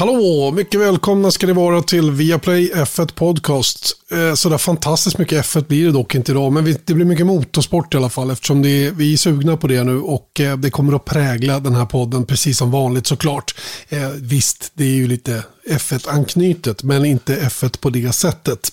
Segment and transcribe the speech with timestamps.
[0.00, 0.50] Hallå!
[0.50, 3.96] Mycket välkomna ska ni vara till Viaplay F1 Podcast.
[4.10, 7.94] Eh, sådär fantastiskt mycket F1 blir det dock inte idag, men det blir mycket motorsport
[7.94, 10.96] i alla fall eftersom det vi är sugna på det nu och eh, det kommer
[10.96, 13.54] att prägla den här podden precis som vanligt såklart.
[13.88, 18.72] Eh, visst, det är ju lite F1-anknytet, men inte F1 på det sättet.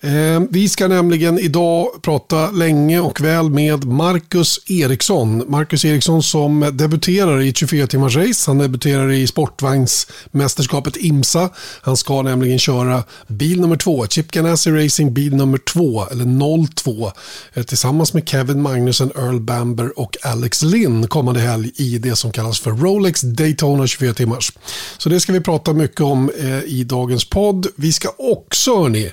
[0.00, 5.44] Eh, vi ska nämligen idag prata länge och väl med Marcus Eriksson.
[5.48, 8.50] Marcus Eriksson som debuterar i 24 timmars race.
[8.50, 11.48] Han debuterar i sportvagnsmästerskapet IMSA.
[11.82, 17.12] Han ska nämligen köra bil nummer två, Chip Ganassi Racing bil nummer två, eller 02,
[17.54, 22.32] eh, tillsammans med Kevin Magnussen, Earl Bamber och Alex Lynn kommande helg i det som
[22.32, 24.52] kallas för Rolex Daytona 24 timmars.
[24.98, 27.66] Så det ska vi prata mycket om eh, i dagens podd.
[27.76, 29.12] Vi ska också, hörni,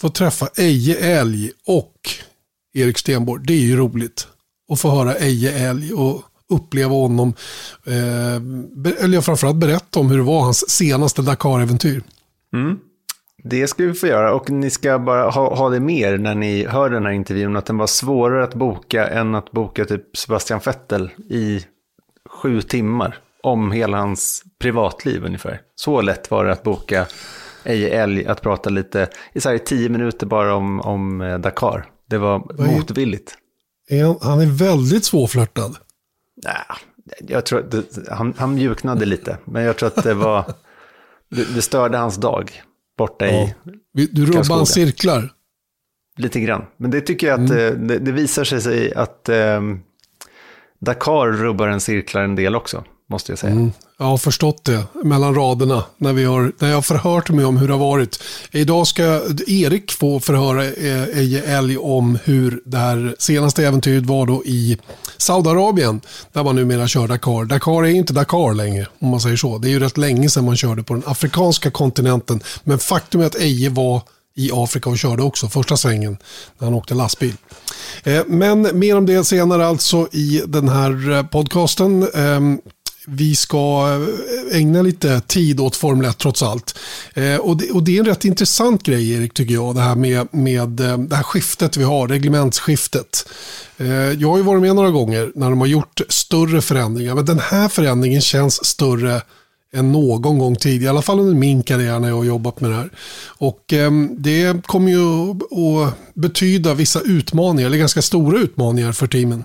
[0.00, 2.10] få träffa Eje Älg och
[2.74, 3.42] Erik Stenborg.
[3.46, 4.28] Det är ju roligt
[4.72, 7.34] att få höra Eje Älg och uppleva honom.
[7.84, 12.02] Eh, eller framförallt berätta om hur det var hans senaste Dakar-äventyr.
[12.54, 12.78] Mm.
[13.48, 16.66] Det ska vi få göra och ni ska bara ha, ha det mer när ni
[16.66, 17.56] hör den här intervjun.
[17.56, 21.60] Att den var svårare att boka än att boka typ Sebastian Vettel i
[22.30, 23.18] sju timmar.
[23.46, 25.60] Om hela hans privatliv ungefär.
[25.74, 27.06] Så lätt var det att boka
[27.64, 31.86] Eje Älg att prata lite, i så här tio minuter bara om, om eh, Dakar.
[32.10, 33.34] Det var Vad motvilligt.
[33.88, 35.76] Är han, är väldigt svårflörtad.
[36.44, 36.54] Nej,
[37.28, 40.44] jag tror att han, han mjuknade lite, men jag tror att det var,
[41.30, 42.62] det, det störde hans dag
[42.98, 43.48] borta ja.
[43.98, 45.32] i Du rubbar hans cirklar.
[46.18, 47.66] Lite grann, men det tycker jag att mm.
[47.66, 49.60] Eh, det, det, visar sig att eh,
[50.78, 53.52] Dakar rubbar en cirklar en del också måste jag säga.
[53.52, 57.44] Mm, jag har förstått det mellan raderna när, vi har, när jag har förhört mig
[57.44, 58.22] om hur det har varit.
[58.50, 59.02] Idag ska
[59.46, 64.78] Erik få förhöra eh, Eje Älg om hur det här senaste äventyret var då i
[65.16, 66.00] Saudiarabien
[66.32, 67.44] där man numera kör Dakar.
[67.44, 69.58] Dakar är inte Dakar längre om man säger så.
[69.58, 72.40] Det är ju rätt länge sedan man körde på den afrikanska kontinenten.
[72.64, 74.02] Men faktum är att Eje var
[74.36, 76.16] i Afrika och körde också första svängen
[76.58, 77.34] när han åkte lastbil.
[78.04, 82.02] Eh, men mer om det senare alltså i den här eh, podcasten.
[83.08, 83.88] Vi ska
[84.50, 86.78] eh, ägna lite tid åt Formel 1 trots allt.
[87.14, 89.94] Eh, och, det, och, det, är en rätt intressant grej Erik tycker jag, det här
[89.94, 93.28] med, med eh, det här skiftet vi har, reglementsskiftet.
[93.76, 97.24] Eh, jag har ju varit med några gånger när de har gjort större förändringar, men
[97.24, 99.22] den här förändringen känns större
[99.72, 102.70] än någon gång tidigare, i alla fall under min karriär när jag har jobbat med
[102.70, 102.90] det här.
[103.38, 109.44] Och eh, det kommer ju att betyda vissa utmaningar, eller ganska stora utmaningar för teamen.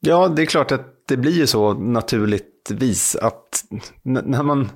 [0.00, 3.64] Ja, det är klart att det blir ju så naturligt vis att
[4.02, 4.68] när man,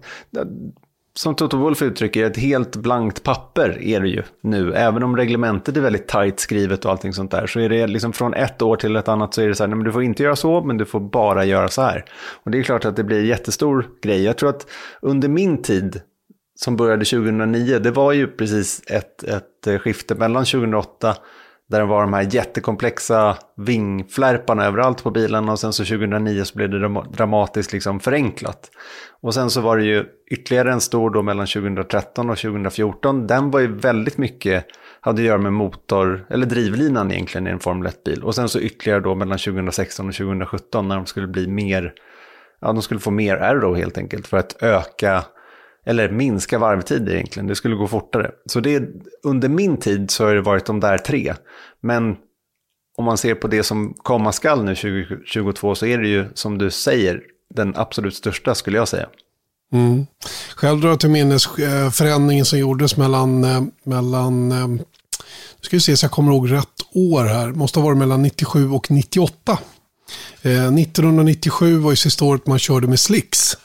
[1.15, 4.75] som Toto Wolff uttrycker ett helt blankt papper är det ju nu.
[4.75, 8.13] Även om reglementet är väldigt tajt skrivet och allting sånt där så är det liksom
[8.13, 10.03] från ett år till ett annat så är det så här, nej men du får
[10.03, 12.05] inte göra så men du får bara göra så här.
[12.45, 14.23] Och det är klart att det blir en jättestor grej.
[14.23, 14.67] Jag tror att
[15.03, 16.01] under min tid
[16.61, 21.17] som började 2009, det var ju precis ett, ett eh, skifte mellan 2008
[21.71, 26.57] där det var de här jättekomplexa vingflärparna överallt på bilen och sen så 2009 så
[26.57, 28.71] blev det dramatiskt liksom förenklat.
[29.21, 33.27] Och sen så var det ju ytterligare en stor då mellan 2013 och 2014.
[33.27, 34.65] Den var ju väldigt mycket,
[35.01, 38.23] hade att göra med motor, eller drivlinan egentligen i en Formel 1-bil.
[38.23, 41.95] Och sen så ytterligare då mellan 2016 och 2017 när de skulle bli mer,
[42.61, 45.25] ja de skulle få mer aero helt enkelt för att öka
[45.87, 48.31] eller minska varvtider egentligen, det skulle gå fortare.
[48.47, 48.83] Så det,
[49.23, 51.35] under min tid så har det varit de där tre.
[51.81, 52.17] Men
[52.99, 56.59] om man ser på det som komma skall nu 2022 så är det ju som
[56.59, 57.21] du säger
[57.55, 59.09] den absolut största skulle jag säga.
[59.73, 60.07] Mm.
[60.55, 64.85] Själv drar jag till minnes eh, förändringen som gjordes mellan, eh, mellan eh, nu
[65.61, 68.71] ska vi se så jag kommer ihåg rätt år här, måste ha varit mellan 97
[68.71, 69.59] och 98.
[70.43, 73.57] 1997 var ju sista året man körde med slicks.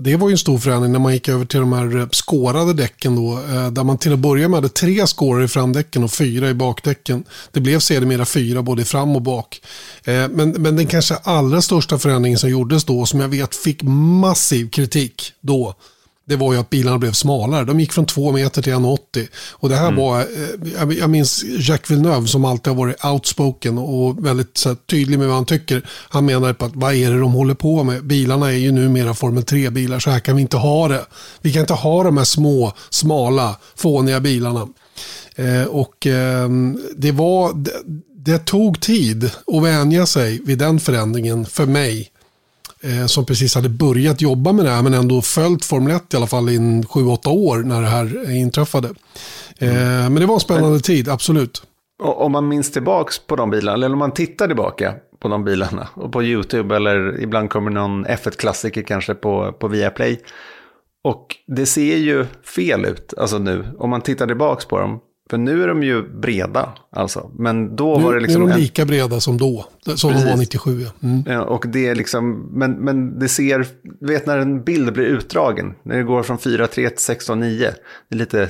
[0.00, 2.72] Det var ju en stor förändring när man gick över till de här eh, skårade
[2.72, 3.32] däcken då.
[3.32, 6.54] Eh, där man till att börja med hade tre skårar i framdäcken och fyra i
[6.54, 7.24] bakdäcken.
[7.52, 9.60] Det blev sedermera fyra både fram och bak.
[10.04, 13.82] Eh, men, men den kanske allra största förändringen som gjordes då, som jag vet fick
[13.82, 15.74] massiv kritik då,
[16.28, 17.64] det var ju att bilarna blev smalare.
[17.64, 19.28] De gick från 2 meter till 1,80.
[19.52, 20.00] Och det här mm.
[20.00, 24.76] var, eh, jag minns Jacques Villeneuve som alltid har varit outspoken och väldigt så här,
[24.90, 25.82] tydlig med vad han tycker.
[26.08, 28.04] Han menar på att vad är det de håller på med?
[28.04, 31.06] Bilarna är ju numera Formel 3-bilar, så här kan vi inte ha det.
[31.40, 34.68] Vi kan inte ha de här små, smala, fåniga bilarna.
[35.36, 36.48] Eh, och eh,
[36.96, 37.72] det var, det,
[38.16, 42.10] det tog tid att vänja sig vid den förändringen för mig
[42.80, 46.16] eh, som precis hade börjat jobba med det här men ändå följt Formel 1 i
[46.16, 48.88] alla fall i 7-8 år när det här inträffade.
[49.58, 50.12] Eh, mm.
[50.12, 51.62] Men det var en spännande men, tid, absolut.
[52.02, 55.88] Om man minns tillbaka på de bilarna, eller om man tittar tillbaka på de bilarna
[55.94, 60.20] och på YouTube eller ibland kommer någon F1-klassiker kanske på, på Viaplay.
[61.04, 62.26] Och det ser ju
[62.56, 65.00] fel ut, alltså nu, om man tittar tillbaka på dem.
[65.30, 67.30] För nu är de ju breda, alltså.
[67.38, 68.42] Men då nu, var det liksom...
[68.42, 70.24] Nu är de lika breda som då, som Precis.
[70.24, 70.86] de var 97.
[71.02, 71.22] Mm.
[71.26, 73.66] Ja, och det är liksom, men, men det ser,
[74.00, 77.58] du vet när en bild blir utdragen, när det går från 4.3 till 16.9.
[78.08, 78.48] Det är lite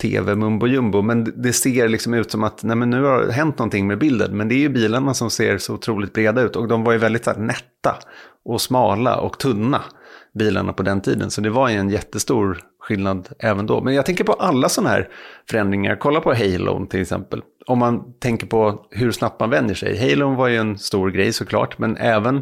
[0.00, 3.32] tv mumbo jumbo, men det ser liksom ut som att nej, men nu har det
[3.32, 4.36] hänt någonting med bilden.
[4.36, 6.98] Men det är ju bilarna som ser så otroligt breda ut och de var ju
[6.98, 7.96] väldigt så här, nätta
[8.44, 9.82] och smala och tunna
[10.38, 11.30] bilarna på den tiden.
[11.30, 12.58] Så det var ju en jättestor
[12.90, 13.80] skillnad även då.
[13.80, 15.08] Men jag tänker på alla sådana här
[15.50, 15.96] förändringar.
[15.96, 17.42] Kolla på Halo till exempel.
[17.66, 20.10] Om man tänker på hur snabbt man vänjer sig.
[20.10, 22.36] Halo var ju en stor grej såklart, men även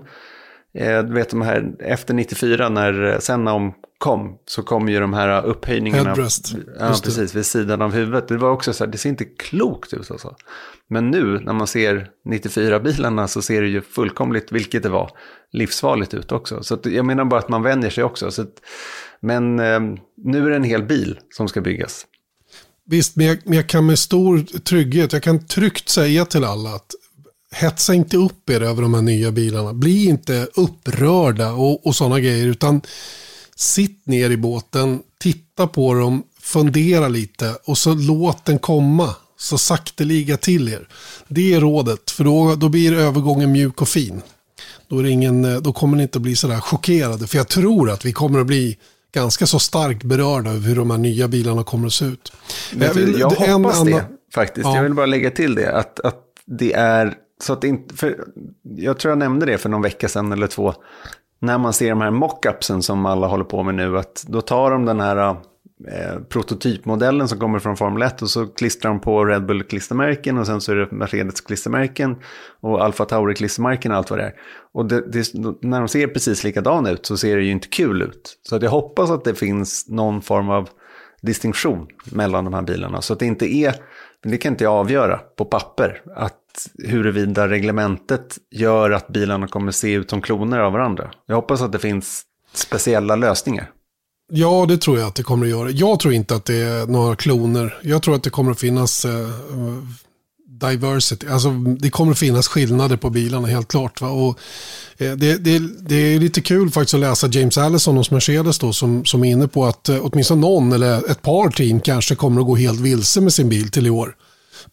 [0.75, 5.13] eh, du vet de här efter 94 när eh, Senna kom så kom ju de
[5.13, 6.53] här upphöjningarna Headrest.
[6.79, 8.29] ja, precis, vid sidan av huvudet.
[8.29, 10.37] Det var också så här, det ser inte klokt ut alltså.
[10.89, 15.11] Men nu när man ser 94-bilarna så ser det ju fullkomligt, vilket det var,
[15.53, 16.63] livsfarligt ut också.
[16.63, 18.31] Så jag menar bara att man vänjer sig också.
[18.31, 18.55] Så att,
[19.21, 19.81] men eh,
[20.17, 22.07] nu är det en hel bil som ska byggas.
[22.87, 26.71] Visst, men jag, men jag kan med stor trygghet, jag kan tryggt säga till alla
[26.71, 26.95] att
[27.53, 29.75] hetsa inte upp er över de här nya bilarna.
[29.75, 32.81] Bli inte upprörda och, och sådana grejer, utan
[33.59, 39.59] sitt ner i båten, titta på dem, fundera lite och så låt den komma så
[39.59, 40.89] sakteliga till er.
[41.29, 44.23] Det är rådet, för då, då blir övergången mjuk och fin.
[44.89, 48.13] Då, är ingen, då kommer ni inte bli sådär chockerade, för jag tror att vi
[48.13, 48.79] kommer att bli
[49.15, 52.33] ganska så starkt berörda över hur de här nya bilarna kommer att se ut.
[52.81, 54.05] Jag, vill, jag hoppas det
[54.35, 54.65] faktiskt.
[54.65, 54.77] Ja.
[54.77, 55.73] Jag vill bara lägga till det.
[55.73, 58.15] Att, att det är så att det inte,
[58.77, 60.75] jag tror jag nämnde det för någon vecka sedan eller två.
[61.41, 63.99] När man ser de här mockupsen som alla håller på med nu.
[63.99, 65.37] Att då tar de den här
[65.89, 70.47] eh, prototypmodellen som kommer från Formel 1 och så klistrar de på Red Bull-klistermärken och
[70.47, 72.17] sen så är det Mercedes-klistermärken
[72.61, 74.35] och Alfa Tauri-klistermärken och allt vad det är.
[74.73, 78.03] Och det, det, när de ser precis likadana ut så ser det ju inte kul
[78.03, 78.39] ut.
[78.43, 80.69] Så att jag hoppas att det finns någon form av
[81.23, 83.03] distinktion mellan de här bilarna.
[83.03, 83.75] Så att det inte är,
[84.23, 86.37] det kan inte jag avgöra på papper, att
[86.85, 91.11] huruvida reglementet gör att bilarna kommer se ut som kloner av varandra.
[91.27, 92.23] Jag hoppas att det finns
[92.55, 93.71] speciella lösningar.
[94.33, 95.71] Ja, det tror jag att det kommer att göra.
[95.71, 97.79] Jag tror inte att det är några kloner.
[97.83, 99.29] Jag tror att det kommer att finnas eh,
[100.61, 101.27] diversity.
[101.27, 104.01] Alltså, det kommer att finnas skillnader på bilarna helt klart.
[104.01, 104.09] Va?
[104.09, 104.39] Och,
[104.99, 108.73] eh, det, det, det, är lite kul faktiskt att läsa James Allison hos Mercedes då,
[108.73, 112.41] som, som är inne på att eh, åtminstone någon eller ett par team kanske kommer
[112.41, 114.15] att gå helt vilse med sin bil till i år.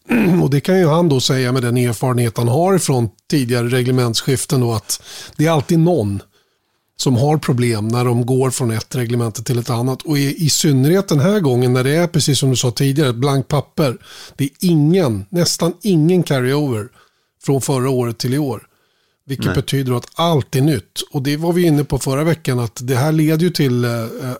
[0.42, 4.60] Och det kan ju han då säga med den erfarenhet han har från tidigare reglementsskiften
[4.60, 5.02] då att
[5.36, 6.22] det är alltid någon
[6.96, 10.02] som har problem när de går från ett reglemente till ett annat.
[10.02, 13.08] Och i, i synnerhet den här gången när det är precis som du sa tidigare,
[13.08, 13.98] ett blankt papper.
[14.36, 16.88] Det är ingen, nästan ingen carry over
[17.44, 18.66] från förra året till i år.
[19.28, 19.54] Vilket Nej.
[19.54, 21.02] betyder att allt är nytt.
[21.10, 23.90] Och det var vi inne på förra veckan att det här leder ju till eh,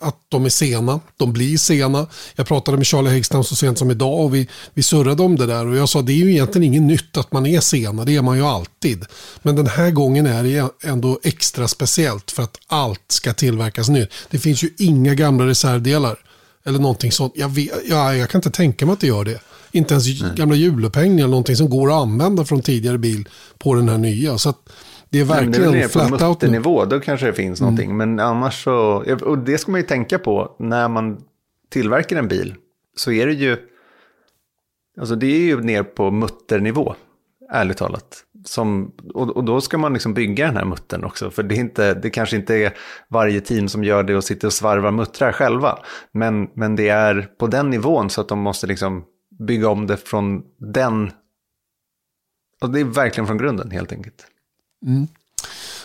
[0.00, 1.00] att de är sena.
[1.16, 2.06] De blir sena.
[2.34, 5.46] Jag pratade med Charlie Häggstam så sent som idag och vi, vi surrade om det
[5.46, 5.66] där.
[5.66, 8.04] Och jag sa det är ju egentligen inget nytt att man är sena.
[8.04, 9.04] Det är man ju alltid.
[9.42, 14.10] Men den här gången är det ändå extra speciellt för att allt ska tillverkas nytt.
[14.30, 16.18] Det finns ju inga gamla reservdelar.
[16.66, 17.32] Eller någonting sånt.
[17.36, 19.40] Jag, vet, ja, jag kan inte tänka mig att det gör det.
[19.72, 20.32] Inte ens Nej.
[20.36, 24.38] gamla hjulupphängningar eller någonting som går att använda från tidigare bil på den här nya.
[24.38, 24.54] Så
[25.10, 26.42] det är verkligen det är flat på out.
[26.42, 27.66] nivå, då kanske det finns mm.
[27.66, 27.96] någonting.
[27.96, 31.18] Men annars så, och det ska man ju tänka på när man
[31.70, 32.54] tillverkar en bil.
[32.96, 33.56] Så är det ju,
[35.00, 36.94] alltså det är ju ner på mutternivå,
[37.52, 38.24] ärligt talat.
[38.48, 41.30] Som, och, och, då ska man liksom bygga den här muttern också.
[41.30, 42.76] För det, är inte, det kanske inte är
[43.08, 45.78] varje team som gör det och sitter och svarvar muttrar själva.
[46.12, 49.04] Men, men det är på den nivån så att de måste liksom
[49.38, 51.10] bygga om det från den.
[52.60, 54.26] Och det är verkligen från grunden helt enkelt.
[54.86, 55.06] Mm.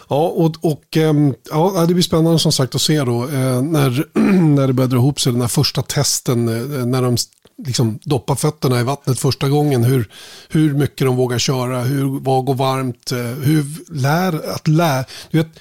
[0.09, 4.19] Ja, och, och ehm, ja, det blir spännande som sagt att se då eh, när,
[4.55, 7.17] när det börjar dra ihop sig den här första testen, eh, när de
[7.65, 10.09] liksom doppar fötterna i vattnet första gången, hur,
[10.49, 15.37] hur mycket de vågar köra, hur, vad går varmt, eh, hur lär, att lära, du
[15.37, 15.59] vet,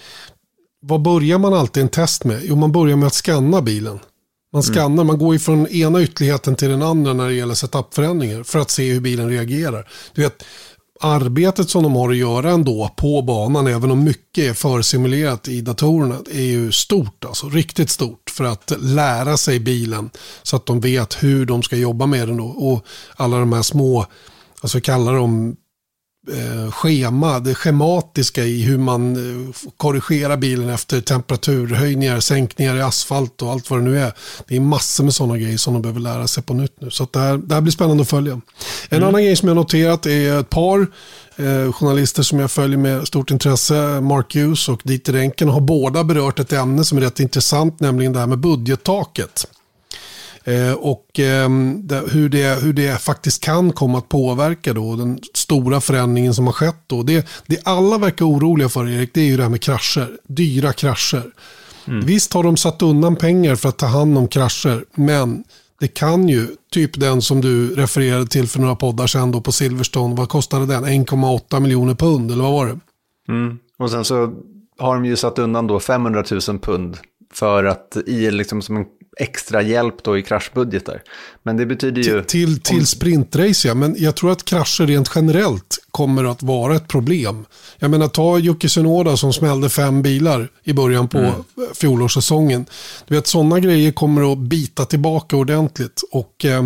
[0.82, 2.40] vad börjar man alltid en test med?
[2.44, 3.98] Jo, man börjar med att skanna bilen.
[4.52, 4.74] Man mm.
[4.74, 5.06] skannar, mm.
[5.06, 8.92] man går från ena ytterligheten till den andra när det gäller setupförändringar för att se
[8.92, 9.88] hur bilen reagerar.
[10.14, 10.44] Du vet,
[11.00, 15.60] arbetet som de har att göra ändå på banan, även om mycket är försimulerat i
[15.60, 17.24] datorerna, är ju stort.
[17.24, 20.10] Alltså riktigt stort för att lära sig bilen
[20.42, 22.36] så att de vet hur de ska jobba med den.
[22.36, 22.44] Då.
[22.44, 24.06] Och alla de här små,
[24.60, 25.56] alltså kallar dem
[26.70, 33.50] schema, det schematiska i hur man eh, korrigerar bilen efter temperaturhöjningar, sänkningar i asfalt och
[33.50, 34.12] allt vad det nu är.
[34.48, 36.90] Det är massor med sådana grejer som de behöver lära sig på nytt nu.
[36.90, 38.32] Så det, här, det här blir spännande att följa.
[38.32, 39.08] En mm.
[39.08, 40.80] annan grej som jag noterat är ett par
[41.36, 46.04] eh, journalister som jag följer med stort intresse, Mark Hughes och Dieter Enken, har båda
[46.04, 49.46] berört ett ämne som är rätt intressant, nämligen det här med budgettaket.
[50.50, 51.48] Eh, och eh,
[52.10, 56.52] hur, det, hur det faktiskt kan komma att påverka då, den stora förändringen som har
[56.52, 56.82] skett.
[56.86, 57.02] Då.
[57.02, 60.08] Det, det alla verkar oroliga för, Erik, det är ju det här med krascher.
[60.28, 61.22] Dyra krascher.
[61.86, 62.06] Mm.
[62.06, 65.44] Visst har de satt undan pengar för att ta hand om krascher, men
[65.80, 69.52] det kan ju, typ den som du refererade till för några poddar sedan då på
[69.52, 70.84] Silverstone, vad kostade den?
[70.84, 72.78] 1,8 miljoner pund, eller vad var det?
[73.28, 73.58] Mm.
[73.78, 74.32] Och sen så
[74.78, 76.98] har de ju satt undan då 500 000 pund
[77.32, 78.84] för att i liksom som en
[79.20, 81.02] extra hjälp då i kraschbudgetar.
[81.42, 82.22] Men det betyder ju...
[82.22, 86.76] Till, till, till sprintrace ja, men jag tror att krascher rent generellt kommer att vara
[86.76, 87.46] ett problem.
[87.78, 91.34] Jag menar ta Jocke Tsunoda som smällde fem bilar i början på mm.
[91.74, 92.66] fjolårssäsongen.
[93.06, 96.02] Du vet sådana grejer kommer att bita tillbaka ordentligt.
[96.10, 96.44] Och...
[96.44, 96.62] Eh,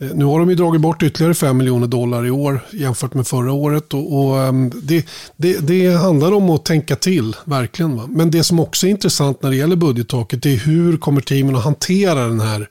[0.00, 3.52] nu har de ju dragit bort ytterligare 5 miljoner dollar i år jämfört med förra
[3.52, 3.94] året.
[3.94, 7.96] Och, och ehm, det, det, det, handlar om att tänka till, verkligen.
[7.96, 8.06] Va?
[8.10, 11.64] Men det som också är intressant när det gäller budgettaket är hur kommer teamen att
[11.64, 12.68] hantera den här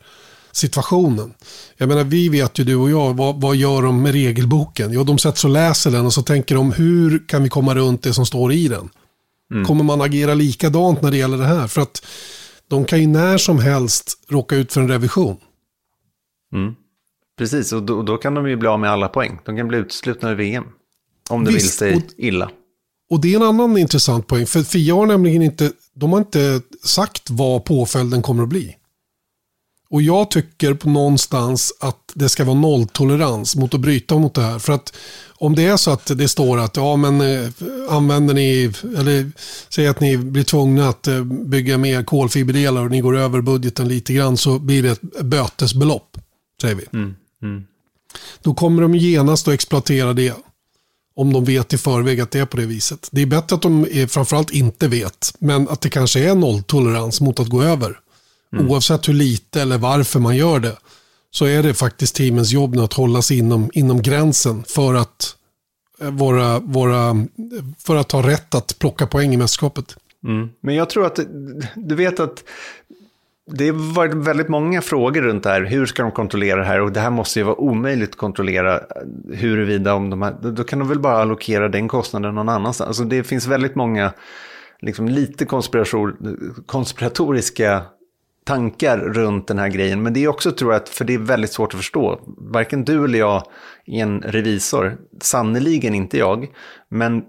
[0.52, 1.34] situationen.
[1.78, 4.92] Jag menar, vi vet ju du och jag, vad, vad gör de med regelboken?
[4.92, 8.04] Jo, de sig och läser den och så tänker de, hur kan vi komma runt
[8.04, 8.90] det som står i den?
[9.52, 9.66] Mm.
[9.66, 11.68] Kommer man agera likadant när det gäller det här?
[11.68, 12.06] För att
[12.70, 15.38] de kan ju när som helst råka ut för en revision.
[16.54, 16.76] Mm.
[17.38, 19.40] Precis, och då, då, kan de ju bli av med alla poäng.
[19.46, 20.64] De kan bli utslutna i VM.
[21.30, 22.52] Om det Visst, vill sig och, illa.
[23.10, 24.46] Och det är en annan intressant poäng.
[24.46, 28.76] För Fia har nämligen inte, de har inte sagt vad påföljden kommer att bli.
[29.90, 34.42] Och jag tycker på någonstans att det ska vara nolltolerans mot att bryta mot det
[34.42, 34.60] här.
[34.60, 34.96] För att
[35.38, 37.50] om det är så att det står att ja, men, eh,
[37.90, 39.32] använder ni, eller
[39.70, 43.88] säg att ni blir tvungna att eh, bygga mer kolfiberdelar och ni går över budgeten
[43.88, 46.18] lite grann så blir det ett bötesbelopp.
[46.62, 46.86] Säger vi.
[46.94, 47.16] Mm.
[47.44, 47.64] Mm.
[48.42, 50.34] Då kommer de genast att exploatera det.
[51.16, 53.08] Om de vet i förväg att det är på det viset.
[53.12, 55.34] Det är bättre att de är, framförallt inte vet.
[55.40, 58.00] Men att det kanske är nolltolerans mot att gå över.
[58.54, 58.70] Mm.
[58.70, 60.78] Oavsett hur lite eller varför man gör det.
[61.32, 64.64] Så är det faktiskt teamens jobb nu att hålla sig inom, inom gränsen.
[64.68, 65.36] För att,
[66.02, 67.26] eh, vara, vara,
[67.78, 69.96] för att ha rätt att plocka poäng i mästerskapet.
[70.24, 70.50] Mm.
[70.62, 71.20] Men jag tror att,
[71.76, 72.44] du vet att
[73.48, 75.62] det har varit väldigt många frågor runt det här.
[75.62, 76.82] Hur ska de kontrollera det här?
[76.82, 78.82] Och det här måste ju vara omöjligt att kontrollera eh,
[79.34, 82.88] huruvida om de här, då kan de väl bara allokera den kostnaden någon annanstans.
[82.88, 84.14] Alltså det finns väldigt många,
[84.80, 85.46] liksom lite
[86.66, 87.82] konspiratoriska
[88.44, 90.04] tankar runt den här grejen.
[90.04, 92.22] Men det är också, tror jag, för det är väldigt svårt att förstå.
[92.38, 93.44] Varken du eller jag
[93.86, 96.48] är en revisor, Sannerligen inte jag.
[96.90, 97.24] Men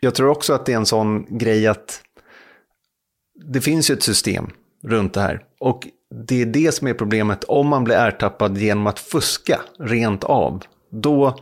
[0.00, 2.02] jag tror också att det är en sån grej att
[3.52, 4.50] det finns ju ett system
[4.82, 5.40] runt det här.
[5.60, 5.88] Och
[6.26, 10.62] det är det som är problemet om man blir ertappad genom att fuska rent av.
[10.90, 11.38] Då,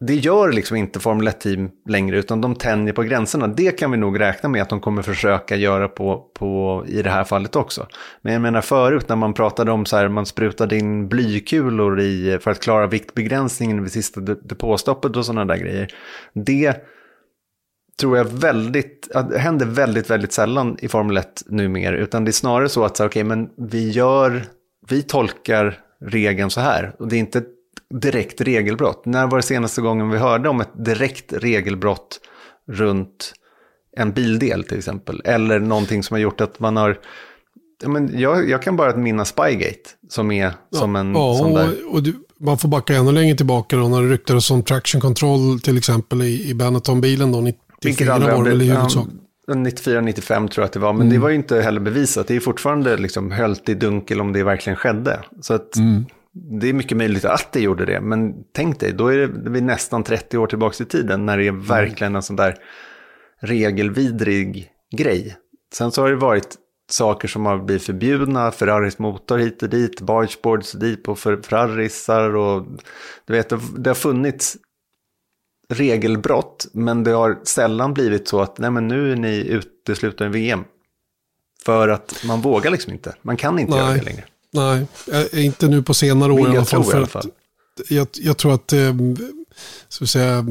[0.00, 3.46] det gör liksom inte Formel 1-team längre, utan de tänjer på gränserna.
[3.46, 7.10] Det kan vi nog räkna med att de kommer försöka göra på, på, i det
[7.10, 7.86] här fallet också.
[8.22, 12.38] Men jag menar förut när man pratade om så här, man sprutade in blykulor i,
[12.42, 15.94] för att klara viktbegränsningen vid sista depåstoppet och sådana där grejer.
[16.32, 16.76] Det
[18.00, 21.96] tror jag väldigt, det händer väldigt, väldigt sällan i Formel 1 numera.
[21.96, 24.44] Utan det är snarare så att så, okay, men vi, gör,
[24.88, 26.94] vi tolkar regeln så här.
[26.98, 27.48] Och det är inte ett
[27.94, 29.06] direkt regelbrott.
[29.06, 32.20] När var det senaste gången vi hörde om ett direkt regelbrott
[32.68, 33.32] runt
[33.96, 35.22] en bildel till exempel?
[35.24, 36.98] Eller någonting som har gjort att man har...
[37.86, 41.86] Men jag, jag kan bara minnas Spygate som är ja, som en ja, sån där...
[41.86, 45.00] Och, och du, man får backa ännu längre tillbaka då när det ryktades om traction
[45.00, 47.40] control till exempel i, i Benetton-bilen då
[47.82, 49.06] vilket aldrig var väl i huvudsak.
[49.48, 51.12] 94-95 tror jag att det var, men mm.
[51.12, 52.28] det var ju inte heller bevisat.
[52.28, 55.20] Det är fortfarande liksom höljt i dunkel om det verkligen skedde.
[55.40, 56.04] Så att mm.
[56.60, 59.60] det är mycket möjligt att det gjorde det, men tänk dig, då är det vi
[59.60, 61.62] nästan 30 år tillbaka i tiden när det är mm.
[61.62, 62.54] verkligen en sån där
[63.42, 65.36] regelvidrig grej.
[65.74, 66.56] Sen så har det varit
[66.90, 72.66] saker som har blivit förbjudna, Ferraris motor hit och dit, bargeboards dit på Ferrarisar och
[73.26, 74.56] du vet, det har funnits
[75.68, 80.28] regelbrott, men det har sällan blivit så att nej, men nu är ni uteslutna i
[80.28, 80.64] VM.
[81.64, 83.14] För att man vågar liksom inte.
[83.22, 84.24] Man kan inte nej, göra det längre.
[84.52, 84.86] Nej,
[85.32, 86.84] inte nu på senare år i alla fall.
[86.84, 87.30] För fall.
[87.88, 88.94] Jag, jag, tror att, eh,
[89.88, 90.46] ska vi säga,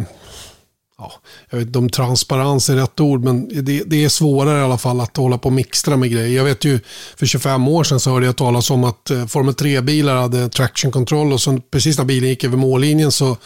[0.98, 1.14] ja,
[1.50, 4.78] jag vet inte om transparens är rätt ord, men det, det, är svårare i alla
[4.78, 6.38] fall att hålla på och mixtra med grejer.
[6.38, 6.80] Jag vet ju,
[7.16, 10.92] för 25 år sedan så hörde jag talas om att eh, Formel 3-bilar hade traction
[10.92, 13.38] control och så precis när bilen gick över mållinjen så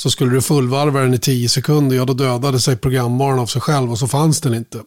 [0.00, 3.62] Så skulle du fullvarva den i tio sekunder, ja då dödade sig programvaran av sig
[3.62, 4.78] själv och så fanns den inte.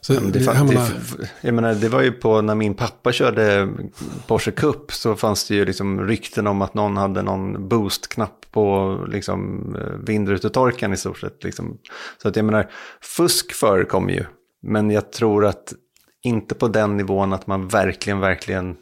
[0.00, 0.88] Så det, det, jag, menar,
[1.40, 3.68] jag menar, det var ju på när min pappa körde
[4.26, 8.98] Porsche Cup så fanns det ju liksom rykten om att någon hade någon boost-knapp på
[9.08, 9.62] liksom
[10.06, 11.44] vindrutetorkaren i stort sett.
[11.44, 11.78] Liksom.
[12.22, 12.70] Så att jag menar,
[13.00, 14.24] fusk förekommer ju.
[14.62, 15.72] Men jag tror att
[16.22, 18.76] inte på den nivån att man verkligen, verkligen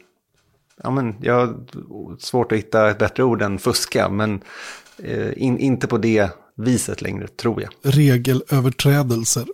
[0.83, 4.39] ja, men jag har svårt att hitta ett bättre ord än fuska, men eh,
[5.35, 7.71] in, inte på det viset längre, tror jag.
[7.93, 9.45] Regelöverträdelser.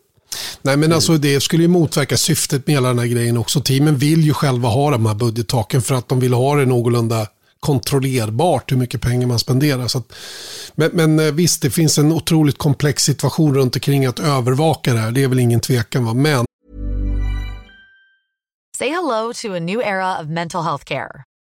[0.61, 3.61] Nej men alltså det skulle ju motverka syftet med hela den här grejen också.
[3.61, 7.27] Teamen vill ju själva ha de här budgettaken för att de vill ha det någorlunda
[7.59, 9.87] kontrollerbart hur mycket pengar man spenderar.
[9.87, 10.13] Så att,
[10.75, 14.99] men, men, eh, visst, det finns en otroligt komplex situation runt omkring att övervaka det
[14.99, 15.11] här.
[15.11, 16.05] Det är väl ingen tvekan.
[16.05, 16.13] Va?
[16.13, 16.45] Men
[18.77, 21.23] Say hello to a new era of mental health care.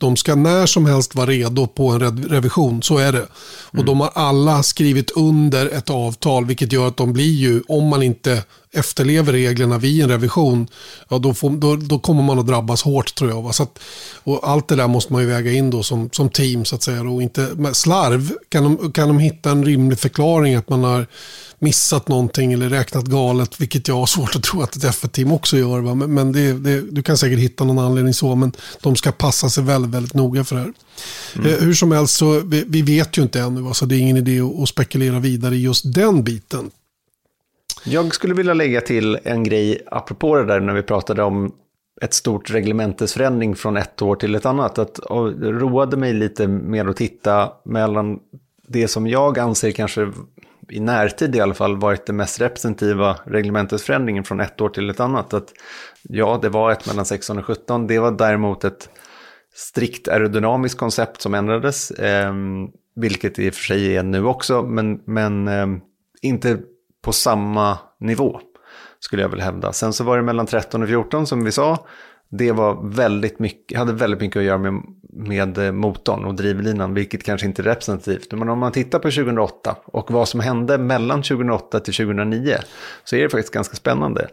[0.00, 3.26] De ska när som helst vara redo på en revision, så är det.
[3.66, 3.86] Och mm.
[3.86, 8.02] de har alla skrivit under ett avtal, vilket gör att de blir ju, om man
[8.02, 8.42] inte
[8.74, 10.66] efterlever reglerna vid en revision,
[11.08, 13.42] ja, då, får, då, då kommer man att drabbas hårt tror jag.
[13.42, 13.52] Va?
[13.52, 13.78] Så att,
[14.24, 16.82] och allt det där måste man ju väga in då som, som team så att
[16.82, 17.02] säga.
[17.02, 21.06] Och inte, slarv, kan de, kan de hitta en rimlig förklaring att man har
[21.58, 25.56] missat någonting eller räknat galet, vilket jag har svårt att tro att ett F1-team också
[25.56, 25.80] gör.
[25.80, 25.94] Va?
[25.94, 29.50] Men, men det, det, du kan säkert hitta någon anledning så, men de ska passa
[29.50, 30.72] sig väldigt, väldigt noga för det här.
[31.34, 31.46] Mm.
[31.46, 33.74] Eh, hur som helst, så vi, vi vet ju inte ännu, va?
[33.74, 36.70] så det är ingen idé att, att spekulera vidare i just den biten.
[37.84, 41.54] Jag skulle vilja lägga till en grej apropå det där när vi pratade om
[42.02, 44.78] ett stort reglementesförändring från ett år till ett annat.
[44.78, 45.00] Att
[45.40, 48.18] roade mig lite mer att titta mellan
[48.68, 50.12] det som jag anser kanske
[50.68, 55.00] i närtid i alla fall varit det mest representativa reglementesförändringen från ett år till ett
[55.00, 55.34] annat.
[55.34, 55.52] Att
[56.02, 57.86] ja, det var ett mellan 16 och 17.
[57.86, 58.88] Det var däremot ett
[59.54, 62.32] strikt aerodynamiskt koncept som ändrades, eh,
[62.96, 65.66] vilket i och för sig är nu också, men, men eh,
[66.22, 66.58] inte
[67.04, 68.40] på samma nivå,
[69.00, 69.72] skulle jag väl hävda.
[69.72, 71.86] Sen så var det mellan 13 och 14 som vi sa.
[72.30, 76.94] Det var väldigt mycket, hade väldigt mycket att göra med, med eh, motorn och drivlinan,
[76.94, 78.32] vilket kanske inte är representativt.
[78.32, 82.56] Men om man tittar på 2008 och vad som hände mellan 2008 till 2009
[83.04, 84.28] så är det faktiskt ganska spännande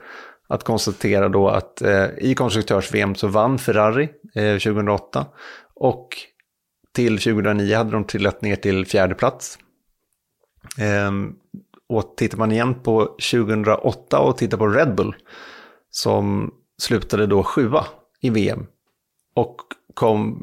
[0.49, 5.25] att konstatera då att eh, i konstruktörs-VM så vann Ferrari eh, 2008
[5.75, 6.07] och
[6.93, 9.59] till 2009 hade de trillat ner till fjärde plats.
[10.77, 11.11] Eh,
[11.91, 15.15] och tittar man igen på 2008 och tittar på Red Bull
[15.89, 17.85] som slutade då sjua
[18.21, 18.65] i VM
[19.35, 19.55] och
[19.93, 20.37] kom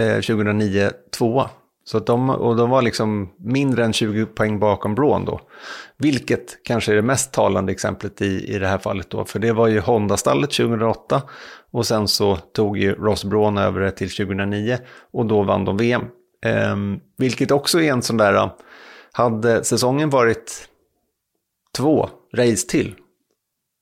[0.00, 1.50] eh, 2009 tvåa.
[1.84, 5.40] Så att de, och de var liksom mindre än 20 poäng bakom Braun då.
[5.98, 9.24] Vilket kanske är det mest talande exemplet i, i det här fallet då.
[9.24, 11.22] För det var ju Honda-stallet 2008
[11.70, 14.78] och sen så tog ju Ross Braun över det till 2009
[15.12, 16.02] och då vann de VM.
[16.44, 16.76] Eh,
[17.18, 18.50] vilket också är en sån där,
[19.12, 20.69] hade säsongen varit
[21.76, 22.94] två race till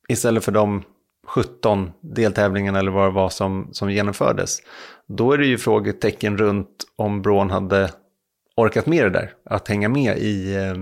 [0.09, 0.83] istället för de
[1.27, 4.59] 17 deltävlingarna eller vad det var som, som genomfördes.
[5.07, 7.91] Då är det ju frågetecken runt om Braun hade
[8.57, 10.75] orkat med det där, att hänga med i eh,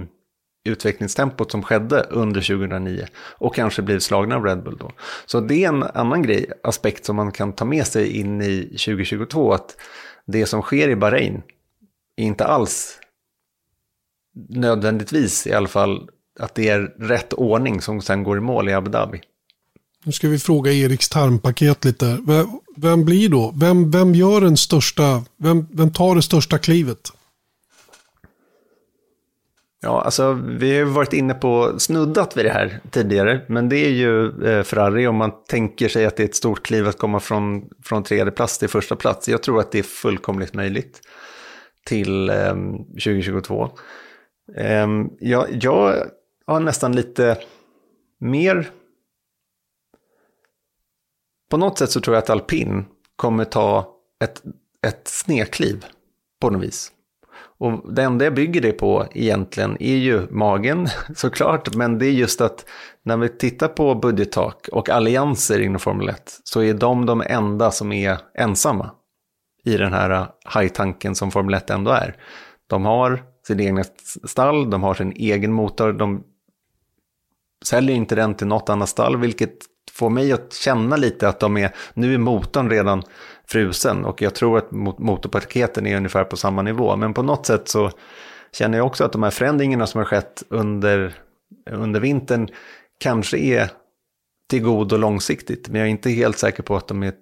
[0.67, 3.07] utvecklingstempot som skedde under 2009
[3.39, 4.93] och kanske blivit slagna av Red Bull då.
[5.27, 8.63] Så det är en annan grej, aspekt som man kan ta med sig in i
[8.63, 9.77] 2022, att
[10.27, 11.43] det som sker i Bahrain
[12.17, 13.01] är inte alls
[14.49, 18.73] nödvändigtvis i alla fall att det är rätt ordning som sen går i mål i
[18.73, 19.21] Abu Dhabi.
[20.05, 22.19] Nu ska vi fråga Eriks tarmpaket lite.
[22.27, 22.47] Vem,
[22.77, 23.55] vem blir då?
[23.57, 25.25] Vem, vem gör den största?
[25.37, 27.13] Vem, vem tar det största klivet?
[29.83, 33.91] Ja, alltså vi har varit inne på snuddat vid det här tidigare, men det är
[33.91, 37.21] ju eh, Ferrari om man tänker sig att det är ett stort kliv att komma
[37.21, 39.29] från, från tredje plats till första plats.
[39.29, 41.01] Jag tror att det är fullkomligt möjligt
[41.85, 42.55] till eh,
[42.93, 43.71] 2022.
[44.57, 44.87] Eh,
[45.21, 45.95] jag, jag
[46.47, 47.39] Ja, nästan lite
[48.19, 48.71] mer
[51.51, 52.85] på något sätt så tror jag att alpin
[53.17, 54.43] kommer ta ett,
[54.87, 55.85] ett snekliv
[56.41, 56.93] på något vis.
[57.59, 62.13] Och det enda jag bygger det på egentligen är ju magen såklart, men det är
[62.13, 62.65] just att
[63.03, 67.71] när vi tittar på budgettak och allianser inom Formel 1 så är de de enda
[67.71, 68.91] som är ensamma
[69.65, 72.17] i den här hajtanken som Formel 1 ändå är.
[72.67, 73.85] De har sin egna
[74.25, 76.25] stall, de har sin egen motor, de
[77.65, 79.59] säljer inte den till något annat stall, vilket
[79.93, 83.03] får mig att känna lite att de är, nu är motorn redan
[83.47, 86.97] frusen och jag tror att motorpaketen är ungefär på samma nivå.
[86.97, 87.91] Men på något sätt så
[88.53, 91.15] känner jag också att de här förändringarna som har skett under,
[91.71, 92.49] under vintern
[92.99, 93.71] kanske är
[94.51, 95.69] till godo långsiktigt.
[95.69, 97.13] Men jag är inte helt säker på att de är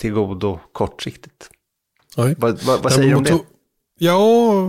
[0.00, 1.50] till godo kortsiktigt.
[2.16, 3.38] Vad, vad, vad säger du om det?
[3.98, 4.68] Ja,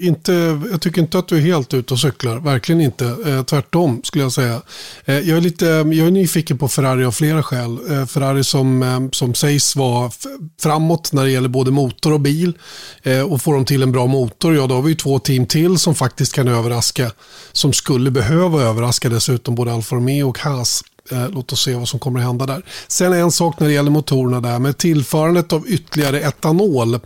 [0.00, 2.40] inte, jag tycker inte att du är helt ute och cyklar.
[2.40, 3.16] Verkligen inte.
[3.26, 4.62] Eh, tvärtom skulle jag säga.
[5.04, 7.78] Eh, jag, är lite, jag är nyfiken på Ferrari av flera skäl.
[7.90, 10.10] Eh, Ferrari som, eh, som sägs vara
[10.60, 12.58] framåt när det gäller både motor och bil.
[13.02, 15.78] Eh, och får de till en bra motor, ja då har vi två team till
[15.78, 17.10] som faktiskt kan överraska.
[17.52, 20.82] Som skulle behöva överraska dessutom både Alfa Romeo och Haas.
[21.10, 22.64] Eh, låt oss se vad som kommer att hända där.
[22.88, 26.98] Sen en sak när det gäller motorerna där med tillförandet av ytterligare etanol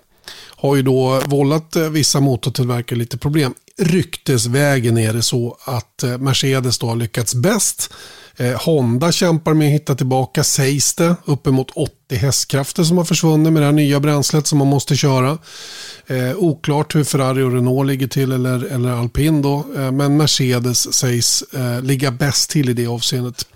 [0.57, 3.55] har ju då vållat eh, vissa motortillverkare lite problem.
[3.79, 7.93] Ryktesvägen är det så att eh, Mercedes då har lyckats bäst.
[8.37, 13.53] Eh, Honda kämpar med att hitta tillbaka, sägs det, uppemot 80 hästkrafter som har försvunnit
[13.53, 15.39] med det här nya bränslet som man måste köra.
[16.07, 20.95] Eh, oklart hur Ferrari och Renault ligger till eller, eller Alpin då, eh, men Mercedes
[20.95, 23.47] sägs eh, ligga bäst till i det avseendet.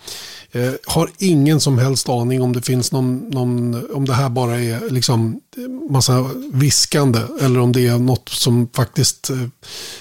[0.53, 4.61] Eh, har ingen som helst aning om det finns någon, någon, om det här bara
[4.61, 5.41] är liksom
[5.91, 9.37] massa viskande eller om det är något som faktiskt eh,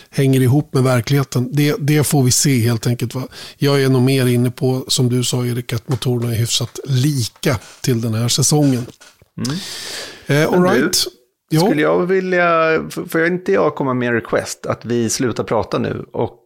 [0.09, 1.49] hänger ihop med verkligheten.
[1.51, 3.15] Det, det får vi se helt enkelt.
[3.15, 3.27] Va?
[3.57, 7.59] Jag är nog mer inne på, som du sa Erik, att motorerna är hyfsat lika
[7.81, 8.85] till den här säsongen.
[9.37, 9.57] Mm.
[10.27, 11.05] Eh, all right.
[11.49, 15.77] Du, skulle jag vilja, får inte jag komma med en request att vi slutar prata
[15.77, 16.39] nu och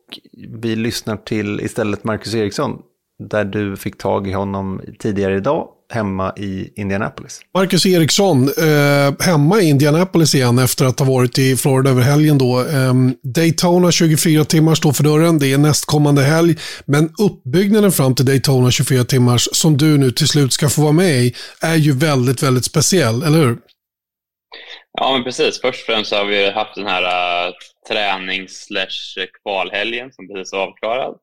[0.62, 2.82] vi lyssnar till istället Marcus Eriksson
[3.30, 7.42] där du fick tag i honom tidigare idag hemma i Indianapolis.
[7.54, 12.38] Marcus Eriksson, eh, hemma i Indianapolis igen efter att ha varit i Florida över helgen
[12.38, 12.60] då.
[12.60, 16.56] Eh, Daytona 24 timmar står för dörren, det är nästkommande helg.
[16.86, 20.92] Men uppbyggnaden fram till Daytona 24 timmars som du nu till slut ska få vara
[20.92, 23.58] med i är ju väldigt, väldigt speciell, eller hur?
[25.00, 25.62] Ja, men precis.
[25.62, 27.04] Först och främst har vi haft den här
[27.48, 27.54] uh,
[27.88, 28.68] tränings
[29.44, 31.16] kvalhelgen som precis är avklarad.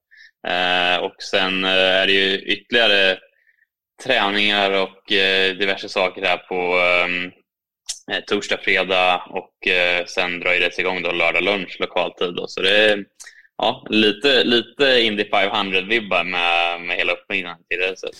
[0.47, 3.19] Eh, och sen eh, är det ju ytterligare
[4.05, 7.31] träningar och eh, diverse saker här på ehm,
[8.27, 9.53] torsdag, fredag och
[10.07, 12.35] sen drar det sig igång då lördag lunch lokal tid.
[12.35, 12.49] Då.
[12.49, 13.05] Så det är
[13.59, 18.11] ja, lite, lite Indy 500-vibbar med, med hela uppbyggnaden till racet.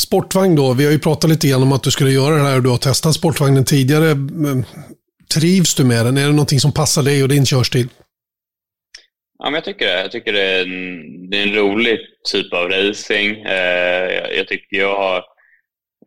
[0.00, 2.56] Sportvagn då, vi har ju pratat lite grann om att du skulle göra det här
[2.56, 4.10] och du har testat sportvagnen tidigare.
[4.10, 4.64] Mm,
[5.34, 6.16] trivs du med den?
[6.16, 7.88] Är det någonting som passar dig och din körstil?
[9.38, 10.00] Ja, men jag tycker det.
[10.00, 11.98] Jag tycker det är en, det är en rolig
[12.32, 13.42] typ av racing.
[13.46, 15.24] Eh, jag, jag, tycker jag har...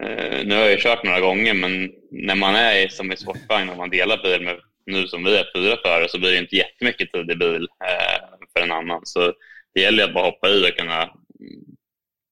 [0.04, 3.78] Eh, nu har jag kört några gånger, men när man är som i sportvagn och
[3.78, 7.12] man delar bil med, nu som vi är fyra förare, så blir det inte jättemycket
[7.12, 9.02] tid i bil eh, för en annan.
[9.04, 9.34] Så
[9.74, 11.10] det gäller att bara hoppa i och kunna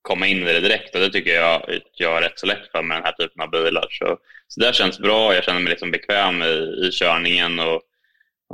[0.01, 2.83] komma in i det direkt och det tycker jag jag har rätt så lätt för
[2.83, 3.87] med den här typen av bilar.
[3.89, 5.33] Så, så det känns bra.
[5.33, 7.81] Jag känner mig liksom bekväm i, i körningen och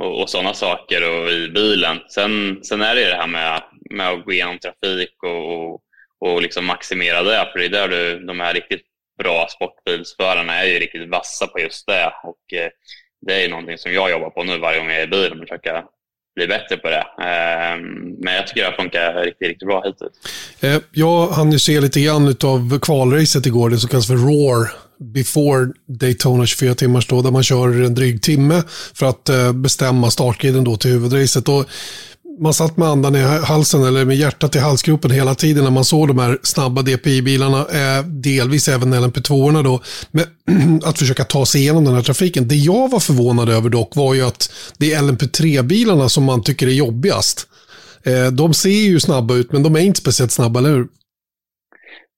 [0.00, 1.98] och, och sådana saker och i bilen.
[2.08, 5.82] Sen, sen är det det här med, med att gå igenom trafik och, och,
[6.20, 8.82] och liksom maximera det, för det är där du, de här riktigt
[9.18, 12.12] bra sportbilsförarna är ju riktigt vassa på just det.
[12.22, 12.70] Och eh,
[13.26, 15.48] det är någonting som jag jobbar på nu varje gång jag är i bilen, och
[15.48, 15.84] försöka
[16.34, 17.06] bli bättre på det.
[17.18, 17.76] Eh,
[18.18, 20.12] men jag tycker det har funkat riktigt, riktigt bra hittills.
[20.60, 24.85] Eh, jag hann ju se lite grann av kvalracet igår, det som kallas för ROAR
[25.00, 28.62] before Daytona 24 timmars då, där man kör en dryg timme
[28.94, 31.48] för att eh, bestämma starttiden då till huvudracet.
[31.48, 31.64] Och
[32.38, 35.84] man satt med andan i halsen eller med hjärtat i halsgropen hela tiden när man
[35.84, 40.26] såg de här snabba DPI-bilarna, eh, delvis även LMP2-orna då, med
[40.84, 42.48] att försöka ta sig igenom den här trafiken.
[42.48, 46.66] Det jag var förvånad över dock var ju att det är LMP3-bilarna som man tycker
[46.66, 47.46] är jobbigast.
[48.02, 50.86] Eh, de ser ju snabba ut, men de är inte speciellt snabba, eller hur?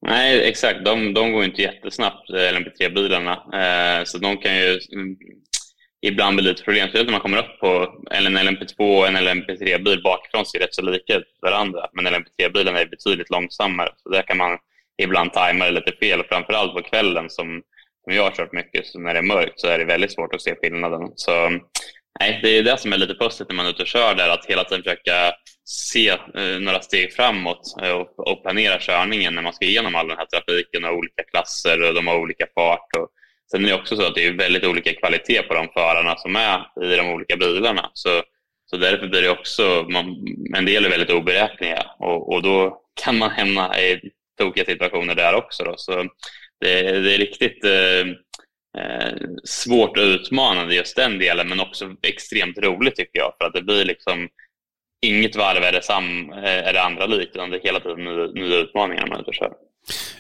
[0.07, 0.85] Nej, exakt.
[0.85, 3.33] De, de går inte jättesnabbt, eh, LMP3-bilarna.
[3.33, 5.17] Eh, så de kan ju mm,
[6.07, 6.89] ibland bli lite problem.
[6.89, 10.83] Speciellt när man kommer upp på en LMP2 och en LMP3-bil bakifrån ser rätt så
[10.83, 11.87] lika ut varandra.
[11.93, 13.89] Men LMP3-bilen är betydligt långsammare.
[13.97, 14.59] Så där kan man
[15.03, 16.23] ibland tajma det lite fel.
[16.29, 17.63] Framförallt på kvällen som,
[18.05, 20.35] som jag har kört mycket, så när det är mörkt så är det väldigt svårt
[20.35, 21.13] att se skillnaden.
[21.15, 21.61] Så mm,
[22.21, 24.29] nej, det är det som är lite pusslet när man är ute och kör där,
[24.29, 25.33] att hela tiden försöka
[25.69, 30.09] se eh, några steg framåt eh, och, och, planera körningen när man ska igenom all
[30.09, 32.97] den här trafiken och olika klasser och de har olika fart.
[32.99, 33.09] Och,
[33.51, 36.37] sen är det också så att det är väldigt olika kvalitet på de förarna som
[36.37, 36.59] är
[36.93, 37.91] i de olika bilarna.
[37.95, 38.23] Så,
[38.71, 40.17] så därför blir det också, man,
[40.57, 44.01] en del är väldigt oberäkneliga och, och då kan man hamna i
[44.39, 45.65] tokiga situationer där också.
[45.65, 45.75] Då.
[45.77, 45.93] Så
[46.61, 48.01] det, det är riktigt eh,
[48.83, 53.35] eh, svårt och utmanande just den delen, men också extremt roligt tycker jag.
[53.39, 54.29] För att det blir liksom
[55.03, 58.27] inget varv är det, sam, är det andra likt, utan det är hela tiden nya,
[58.27, 59.53] nya utmaningar man är ute och kör.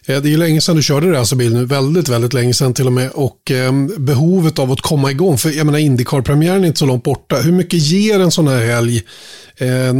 [0.06, 2.92] Det är ju länge sedan du körde racerbil nu, väldigt, väldigt länge sedan till och
[2.92, 3.10] med.
[3.14, 7.04] Och eh, behovet av att komma igång, för jag menar Indycar-premiären är inte så långt
[7.04, 7.36] borta.
[7.36, 9.02] Hur mycket ger en sån här helg
[9.60, 9.92] eh,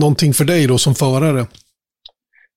[0.00, 1.46] någonting för dig då som förare?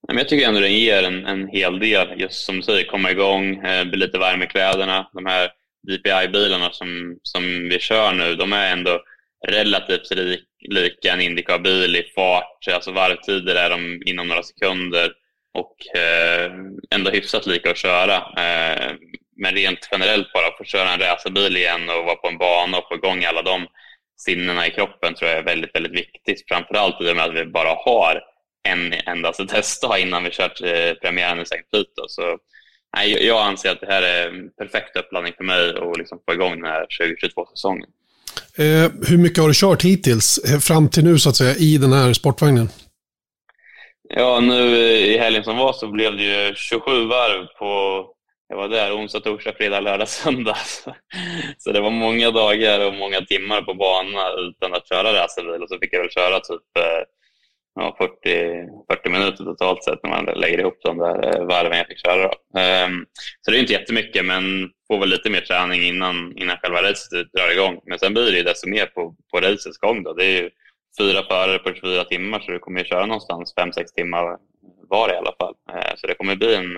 [0.07, 3.65] Jag tycker ändå den ger en, en hel del, just som du säger, komma igång,
[3.65, 5.09] eh, bli lite varm i kläderna.
[5.13, 5.49] De här
[5.87, 8.99] DPI-bilarna som, som vi kör nu, de är ändå
[9.47, 12.67] relativt lik, lika en Indycar-bil i fart.
[12.73, 15.11] Alltså varvtider är de inom några sekunder
[15.53, 16.51] och eh,
[16.95, 18.15] ändå hyfsat lika att köra.
[18.15, 18.95] Eh,
[19.37, 22.87] men rent generellt bara få köra en racerbil igen och vara på en bana och
[22.87, 23.67] få igång alla de
[24.17, 26.43] sinnena i kroppen tror jag är väldigt, väldigt viktigt.
[26.47, 28.21] Framförallt i och med att vi bara har
[28.63, 32.03] en endaste testdag innan vi kört eh, premiären i Sankt Peter.
[32.07, 32.37] Så
[32.95, 36.33] nej, jag anser att det här är en perfekt uppladdning för mig att liksom få
[36.33, 37.89] igång den här 2022-säsongen.
[38.57, 41.77] Eh, hur mycket har du kört hittills, eh, fram till nu så att säga, i
[41.77, 42.69] den här sportvagnen?
[44.15, 48.05] Ja, nu i helgen som var så blev det ju 27 varv på,
[48.49, 50.57] jag var där onsdag, torsdag, fredag, lördag, söndag.
[51.57, 55.69] Så det var många dagar och många timmar på bana utan att köra racerbil och
[55.69, 57.03] så fick jag väl köra typ eh,
[57.79, 61.87] ja, 40, 40 minuter totalt sett när man lägger ihop de där eh, varven jag
[61.87, 62.25] fick köra.
[62.85, 63.05] Um,
[63.41, 67.31] så det är inte jättemycket, men får väl lite mer träning innan, innan själva racet
[67.33, 67.79] drar igång.
[67.85, 70.03] Men sen blir det ju desto mer på, på racets gång.
[70.03, 70.13] Då.
[70.13, 70.49] Det är ju
[70.99, 74.37] fyra förare på 24 timmar, så du kommer ju köra någonstans 5-6 timmar
[74.89, 75.53] var i alla fall.
[75.71, 76.77] Uh, så det kommer bli en,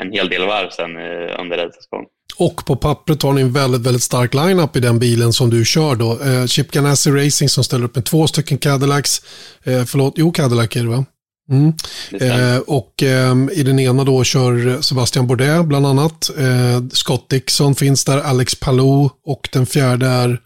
[0.00, 2.04] en hel del varv sen uh, under racets gång.
[2.36, 5.64] Och på pappret har ni en väldigt, väldigt stark line-up i den bilen som du
[5.64, 6.20] kör då.
[6.20, 9.22] Eh, Chip Ganassi Racing som ställer upp med två stycken Cadillacs.
[9.64, 11.04] Eh, förlåt, jo Cadillac är det va?
[11.50, 11.72] Mm.
[12.12, 16.30] Eh, och eh, i den ena då kör Sebastian Bourdais bland annat.
[16.38, 20.40] Eh, Scott Dixon finns där, Alex Palou och den fjärde är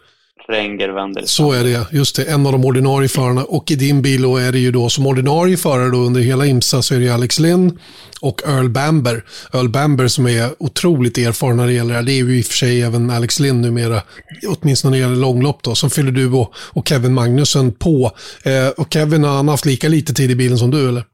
[0.52, 1.22] Renger vänder.
[1.26, 2.24] Så är det, just det.
[2.24, 3.44] En av de ordinarie förarna.
[3.44, 6.46] Och i din bil då är det ju då som ordinarie förare då under hela
[6.46, 7.78] IMSA så är det Alex Lynn
[8.20, 9.24] och Earl Bamber.
[9.52, 12.02] Earl Bamber som är otroligt erfaren när det gäller det.
[12.02, 14.02] Det är ju i och för sig även Alex Lynn numera,
[14.48, 15.74] åtminstone när det gäller långlopp då.
[15.74, 18.10] Som fyller du och, och Kevin Magnussen på.
[18.44, 21.04] Eh, och Kevin, har han haft lika lite tid i bilen som du eller?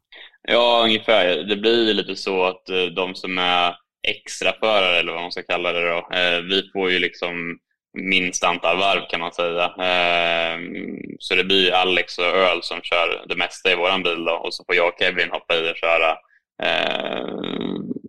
[0.49, 1.25] Ja, ungefär.
[1.49, 3.75] Det blir lite så att eh, de som är
[4.09, 7.59] extra förare eller vad man ska kalla det då, eh, vi får ju liksom
[7.95, 9.65] minst antal varv kan man säga.
[9.65, 10.59] Eh,
[11.19, 14.55] så det blir Alex och Earl som kör det mesta i vår bil då, och
[14.55, 16.11] så får jag och Kevin hoppa i och köra
[16.63, 17.27] eh,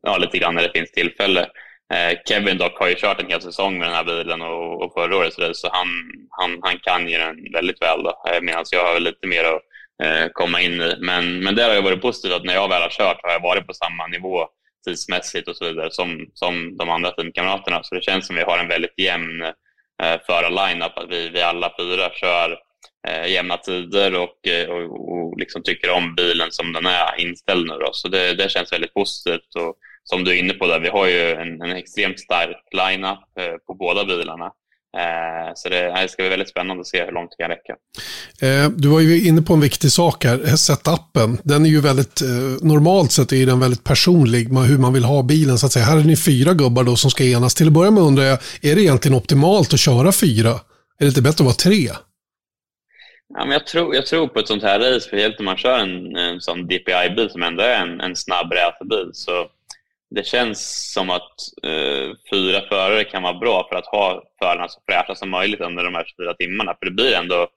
[0.02, 1.50] ja, lite grann när det finns tillfälle.
[1.94, 4.94] Eh, Kevin dock har ju kört en hel säsong med den här bilen och, och
[4.94, 5.88] förra årets race så han,
[6.30, 9.62] han, han kan ju den väldigt väl då, eh, medan jag har lite mer att
[10.04, 10.96] eh, komma in i.
[11.00, 13.42] Men, men där har jag varit positiv att när jag väl har kört har jag
[13.42, 14.48] varit på samma nivå
[14.88, 17.84] tidsmässigt och så vidare som, som de andra teamkamraterna.
[17.84, 19.44] Så det känns som vi har en väldigt jämn
[20.04, 22.58] eh, förarline-up, att vi, vi alla fyra kör
[23.08, 27.68] eh, jämna tider och, eh, och, och liksom tycker om bilen som den är inställd
[27.68, 27.74] nu.
[27.74, 27.90] Då.
[27.94, 29.56] Så det, det känns väldigt positivt.
[29.56, 33.20] Och som du är inne på, där, vi har ju en, en extremt stark line-up
[33.40, 34.52] eh, på båda bilarna.
[34.98, 37.76] Eh, så det, ska bli väldigt spännande att se hur långt det kan räcka.
[38.42, 41.38] Eh, du var ju inne på en viktig sak här, setupen.
[41.44, 45.24] Den är ju väldigt, eh, normalt sett är den väldigt personlig, hur man vill ha
[45.24, 45.86] bilen så att säga.
[45.86, 47.56] Här är ni fyra gubbar då som ska enas.
[47.56, 50.50] Till att börja med undrar jag, är det egentligen optimalt att köra fyra?
[51.00, 51.90] Är det inte bättre att vara tre?
[53.34, 55.80] Ja, men jag, tror, jag tror på ett sånt här race, speciellt om man kör
[55.80, 59.48] en, en sån DPI-bil som ändå är en, en snabb racerbil, så
[60.10, 64.80] det känns som att eh, fyra förare kan vara bra för att ha förarna så
[64.90, 66.76] fräscha som möjligt under de här 24 timmarna.
[66.80, 67.48] För det blir ändå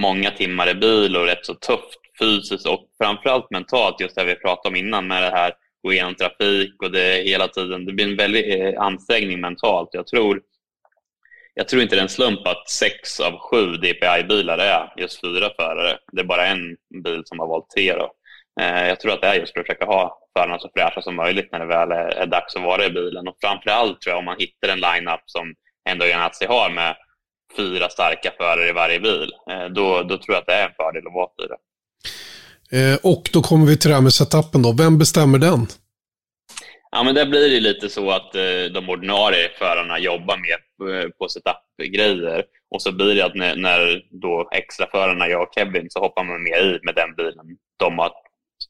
[0.00, 4.34] många timmar i bil och rätt så tufft fysiskt och framförallt mentalt, just det vi
[4.34, 5.52] pratade om innan med det här
[5.82, 7.84] gå igenom trafik och det hela tiden.
[7.84, 9.88] Det blir en väldig eh, ansträngning mentalt.
[9.92, 10.42] Jag tror,
[11.54, 15.50] jag tror inte det är en slump att sex av sju DPI-bilar är just fyra
[15.56, 15.98] förare.
[16.12, 17.92] Det är bara en bil som har valt tre.
[17.92, 18.12] Då.
[18.60, 21.16] Eh, jag tror att det är just för att försöka ha förarna så fräscha som
[21.16, 23.28] möjligt när det väl är, dags att vara i bilen.
[23.28, 25.54] Och framförallt tror jag om man hittar en line-up som
[25.90, 26.96] ändå Ganassi har med
[27.56, 30.74] fyra starka förare i varje bil, eh, då, då tror jag att det är en
[30.76, 31.56] fördel att vara fyra.
[32.72, 34.72] Eh, och då kommer vi till det här med setupen då.
[34.72, 35.66] Vem bestämmer den?
[36.90, 38.32] Ja, men där blir det lite så att
[38.74, 42.44] de ordinarie förarna jobbar mer på, på setup-grejer.
[42.70, 46.42] Och så blir det att när, när då extraförarna, jag och Kevin, så hoppar man
[46.42, 48.12] mer i med den bilen de har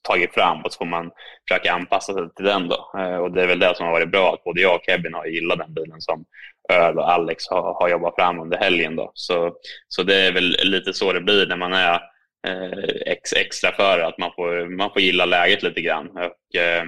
[0.02, 1.10] tagit fram och så får man
[1.48, 2.68] försöka anpassa sig till den.
[2.68, 2.92] Då.
[2.98, 5.14] Eh, och Det är väl det som har varit bra, att både jag och Kevin
[5.14, 6.24] har gillat den bilen som
[6.72, 8.96] Öl och Alex har, har jobbat fram under helgen.
[8.96, 9.10] Då.
[9.14, 9.52] Så,
[9.88, 12.00] så det är väl lite så det blir när man är
[12.46, 16.10] eh, ex, extra för att man får, man får gilla läget lite grann.
[16.10, 16.84] Och, eh,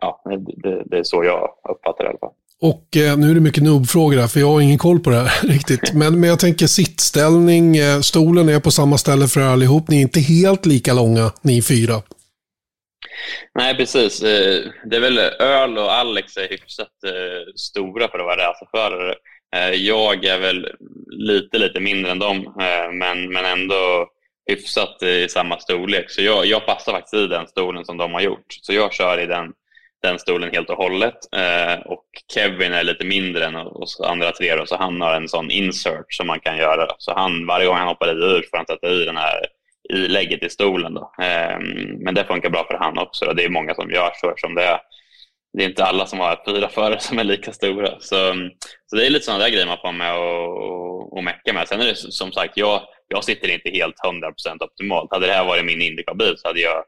[0.00, 0.22] ja,
[0.56, 2.34] det, det, är så jag uppfattar det i alla fall.
[2.62, 5.16] Och eh, nu är det mycket nubbfrågor här, för jag har ingen koll på det
[5.16, 5.94] här riktigt.
[5.94, 9.88] Men, men jag tänker sittställning, eh, stolen är på samma ställe för allihop.
[9.88, 12.02] Ni är inte helt lika långa, ni fyra.
[13.54, 14.22] Nej, precis.
[14.22, 19.14] Eh, det är väl Öl och Alex är hyfsat eh, stora för att vara racerförare.
[19.56, 20.68] Eh, jag är väl
[21.10, 24.06] lite, lite mindre än dem, eh, men, men ändå
[24.50, 26.10] hyfsat i samma storlek.
[26.10, 28.46] Så jag, jag passar faktiskt i den stolen som de har gjort.
[28.48, 29.52] Så jag kör i den,
[30.02, 31.14] den stolen helt och hållet.
[31.36, 35.28] Eh, och Kevin är lite mindre än oss andra tre, då, så han har en
[35.28, 36.86] sån insert som man kan göra.
[36.98, 39.46] Så han, varje gång han hoppar i ur får han sätta i den här
[39.92, 40.94] i lägget i stolen.
[40.94, 41.12] Då.
[41.22, 41.58] Eh,
[41.98, 43.24] men det funkar bra för han också.
[43.24, 43.32] Då.
[43.32, 44.80] Det är många som gör så som det är.
[45.58, 48.00] Det är inte alla som har fyra förare som är lika stora.
[48.00, 48.34] Så,
[48.86, 51.68] så det är lite sådana där grejer man får med och, och mecka med.
[51.68, 55.12] Sen är det som sagt, jag, jag sitter inte helt 100% optimalt.
[55.12, 56.84] Hade det här varit min Indycar-bil så hade jag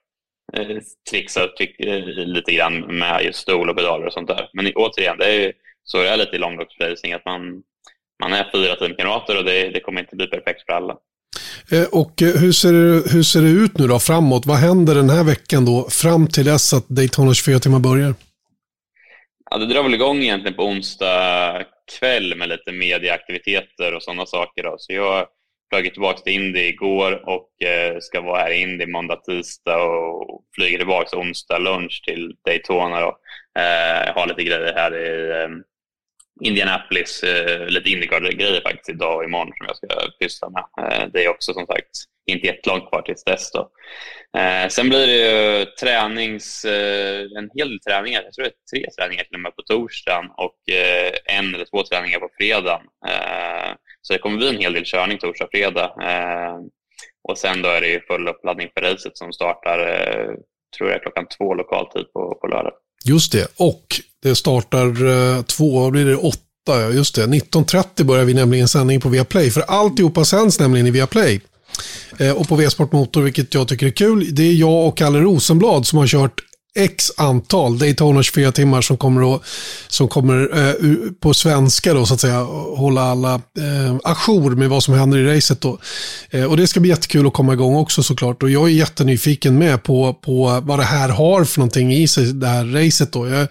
[0.53, 0.79] eh,
[1.11, 4.49] trixat trick, eh, lite grann med just stol och pedaler och sånt där.
[4.53, 5.53] Men återigen, det är
[5.85, 7.63] så är det lite i långloppsracing att man,
[8.23, 10.97] man är fyra teamkamrater och det, det kommer inte bli perfekt för alla.
[11.73, 14.47] Eh, och hur ser, det, hur ser det ut nu då framåt?
[14.47, 18.15] Vad händer den här veckan då fram till dess att Daytona 24 timmar börjar?
[19.51, 21.65] Ja, det drar väl igång egentligen på onsdag
[21.99, 24.63] kväll med lite medieaktiviteter och sådana saker.
[24.63, 24.75] Då.
[24.79, 25.27] Så jag
[25.75, 30.45] flög tillbaka till Indy igår och eh, ska vara här i Indy måndag, tisdag och
[30.55, 33.01] flyger tillbaka onsdag lunch till Daytona.
[33.01, 33.19] Då.
[33.59, 35.49] Eh, har lite grejer här i eh,
[36.49, 39.87] Indianapolis, eh, lite Indycar-grejer faktiskt idag och imorgon som jag ska
[40.21, 40.65] pyssla med.
[40.81, 41.91] Eh, det är också som sagt
[42.27, 43.53] inte jättelångt kvar tills dess.
[43.53, 43.71] Då.
[44.39, 48.23] Eh, sen blir det ju tränings, eh, en hel del träningar.
[48.23, 51.65] Jag tror det är tre träningar till och med på torsdagen och eh, en eller
[51.65, 52.83] två träningar på fredagen.
[53.09, 53.73] Eh,
[54.07, 55.93] så det kommer bli en hel del körning torsdag fredag.
[56.01, 56.59] fredag.
[57.29, 60.31] och sen då är det ju full uppladdning för racet som startar, eh,
[60.79, 62.73] tror jag, klockan två lokal tid på, på lördag.
[63.05, 63.85] Just det, och
[64.23, 67.27] det startar eh, två, vad blir det, åtta, Ja, just det.
[67.27, 69.51] 19.30 börjar vi nämligen sändningen på Viaplay.
[69.51, 71.41] För alltihopa sänds nämligen i Viaplay.
[72.21, 74.35] Eh, och på V-sport Motor, vilket jag tycker är kul.
[74.35, 76.41] Det är jag och Kalle Rosenblad som har kört
[76.75, 79.43] x antal Daytona 24 timmar som kommer, att,
[79.89, 82.43] som kommer eh, på svenska då så att säga
[82.77, 85.61] hålla alla eh, ajour med vad som händer i racet.
[85.61, 85.79] Då.
[86.31, 88.43] Eh, och det ska bli jättekul att komma igång också såklart.
[88.43, 92.33] Och jag är jättenyfiken med på, på vad det här har för någonting i sig,
[92.33, 93.13] det här racet.
[93.13, 93.29] Då.
[93.29, 93.49] Jag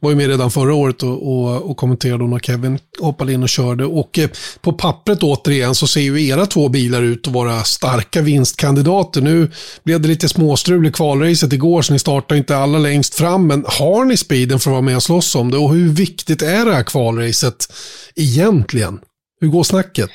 [0.00, 3.48] var ju med redan förra året och, och, och kommenterade när Kevin hoppade in och
[3.48, 3.84] körde.
[3.84, 4.28] Och eh,
[4.60, 9.20] på pappret återigen så ser ju era två bilar ut att vara starka vinstkandidater.
[9.20, 9.50] Nu
[9.84, 13.64] blev det lite småstrul i kvalracet igår så ni startar inte alla längst fram, men
[13.68, 15.58] har ni speeden för att vara med och slåss om det?
[15.58, 17.72] Och hur viktigt är det här kvalracet
[18.16, 19.00] egentligen?
[19.40, 20.10] Hur går snacket?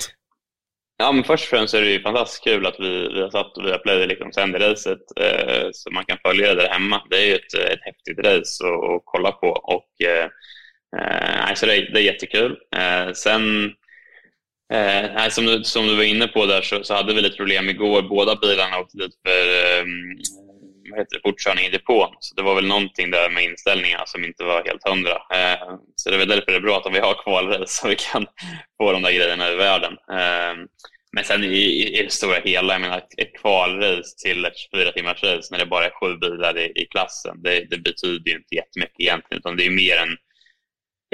[0.97, 3.57] Ja, men först och främst är det ju fantastiskt kul att vi, vi har satt
[3.57, 7.01] och vi har plöjt liksom sänder racet eh, så man kan följa det där hemma.
[7.09, 10.27] Det är ju ett, ett häftigt race att, att kolla på och eh,
[10.97, 12.57] eh, så det, är, det är jättekul.
[12.75, 13.71] Eh, sen
[14.73, 17.69] eh, som, du, som du var inne på där så, så hade vi lite problem
[17.69, 18.01] igår.
[18.01, 19.45] Båda bilarna åkte dit för
[19.77, 19.85] eh,
[20.91, 22.15] vad heter det, fortkörning i depån.
[22.19, 25.11] Så det var väl någonting där med inställningarna som inte var helt hundra.
[25.11, 27.95] Eh, så det är väl därför det är bra att vi har kvalrace så vi
[27.95, 28.25] kan
[28.77, 29.93] få de där grejerna ur världen.
[29.93, 30.65] Eh,
[31.13, 35.23] men sen i, i det stora hela, jag menar ett kvalrace till ett 24 timmars
[35.23, 38.55] race när det bara är sju bilar i, i klassen, det, det betyder ju inte
[38.55, 40.17] jättemycket egentligen, utan det är mer en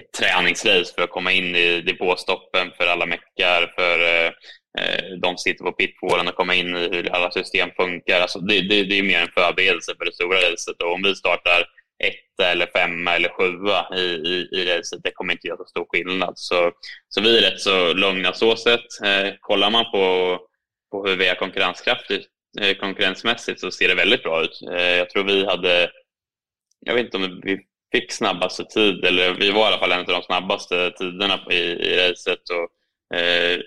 [0.02, 4.32] ett träningsrace för att komma in i depåstoppen för alla meckar, för eh,
[4.78, 8.22] Eh, de sitter på pitwallen och kommer in i hur alla system funkar.
[8.22, 10.82] Alltså det, det, det är mer en förberedelse för det stora racet.
[10.84, 11.66] Och om vi startar
[12.04, 15.86] ett eller femma eller sjua i, i, i racet, det kommer inte göra så stor
[15.90, 16.34] skillnad.
[16.36, 16.72] Så,
[17.10, 19.02] så vi är rätt så lugna så sett.
[19.04, 20.40] Eh, kollar man på,
[20.92, 22.28] på hur vi är konkurrenskraftigt,
[22.62, 24.62] eh, konkurrensmässigt så ser det väldigt bra ut.
[24.72, 25.92] Eh, jag tror vi hade,
[26.86, 27.60] jag vet inte om vi
[27.92, 31.58] fick snabbaste tid, eller vi var i alla fall en av de snabbaste tiderna i,
[31.58, 32.50] i racet.
[32.50, 32.77] Och,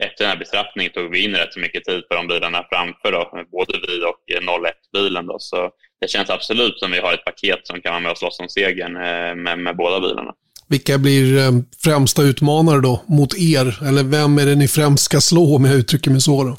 [0.01, 3.13] efter den här bestraffningen tog vi in rätt så mycket tid på de bilarna framför,
[3.13, 5.27] då, både vi och 01-bilen.
[5.27, 5.71] Då, så
[6.01, 8.49] det känns absolut som vi har ett paket som kan vara med och slåss om
[8.49, 10.35] segern eh, med, med båda bilarna.
[10.69, 11.51] Vilka blir eh,
[11.85, 13.89] främsta utmanare då mot er?
[13.89, 16.45] Eller vem är det ni främst ska slå om jag uttrycker mig så?
[16.45, 16.57] Då?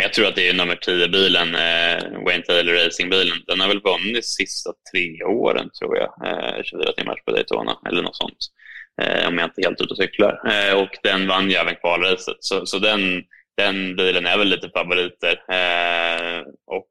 [0.00, 3.36] jag tror att det är nummer 10-bilen, eh, Wayne Taylor Racing-bilen.
[3.46, 6.10] Den har väl vunnit sista tre åren, tror jag.
[6.26, 8.38] Eh, 24 timmars på Daytona, eller något sånt.
[9.02, 10.40] Eh, om jag inte är helt ute och cyklar.
[10.46, 12.36] Eh, och den vann ju även kvalracet.
[12.40, 13.22] Så, så den,
[13.56, 15.42] den bilen är väl lite favoriter.
[15.48, 16.88] Eh, och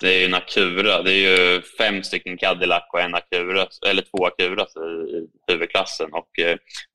[0.00, 1.02] det är ju en Acura.
[1.02, 6.12] Det är ju fem stycken Cadillac och en Acura, eller två Acura i huvudklassen.
[6.12, 6.28] Och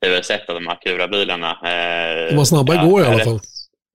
[0.06, 1.58] är väl sett att de Acura-bilarna...
[2.30, 3.40] De var snabba igår i alla fall.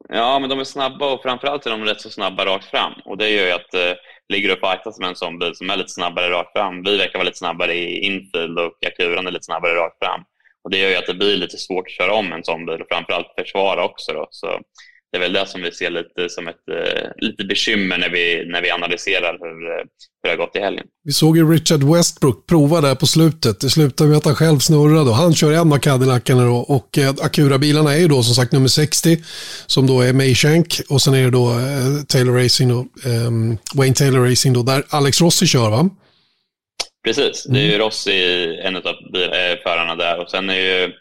[0.09, 2.93] Ja, men de är snabba och framförallt är de rätt så snabba rakt fram.
[3.05, 3.99] Och det gör ju att
[4.29, 6.83] ligger du och fightas med en sån bil som är lite snabbare rakt fram.
[6.83, 10.21] Vi verkar vara lite snabbare i infield och akuran är lite snabbare rakt fram.
[10.65, 12.83] Och det gör ju att det blir lite svårt att köra om en sån bil
[12.83, 14.13] och framförallt försvara också.
[14.13, 14.29] Då.
[14.31, 14.61] Så
[15.13, 18.45] det är väl det som vi ser lite som ett eh, lite bekymmer när vi,
[18.47, 19.85] när vi analyserar hur, eh,
[20.23, 20.87] hur det har gått i helgen.
[21.05, 23.61] Vi såg ju Richard Westbrook prova där på slutet.
[23.61, 26.57] Det slutade med att han själv snurrade och han kör en av Cadillacen då.
[26.57, 29.19] Och eh, Acura-bilarna är ju då som sagt nummer 60
[29.67, 31.53] som då är Mayshank och sen är det då
[32.09, 33.31] Taylor Racing då, eh,
[33.75, 35.91] Wayne Taylor Racing då där Alex Rossi kör va?
[37.05, 37.81] Precis, det är ju mm.
[37.81, 38.23] Rossi
[38.65, 38.83] en av
[39.63, 40.93] förarna där och sen är ju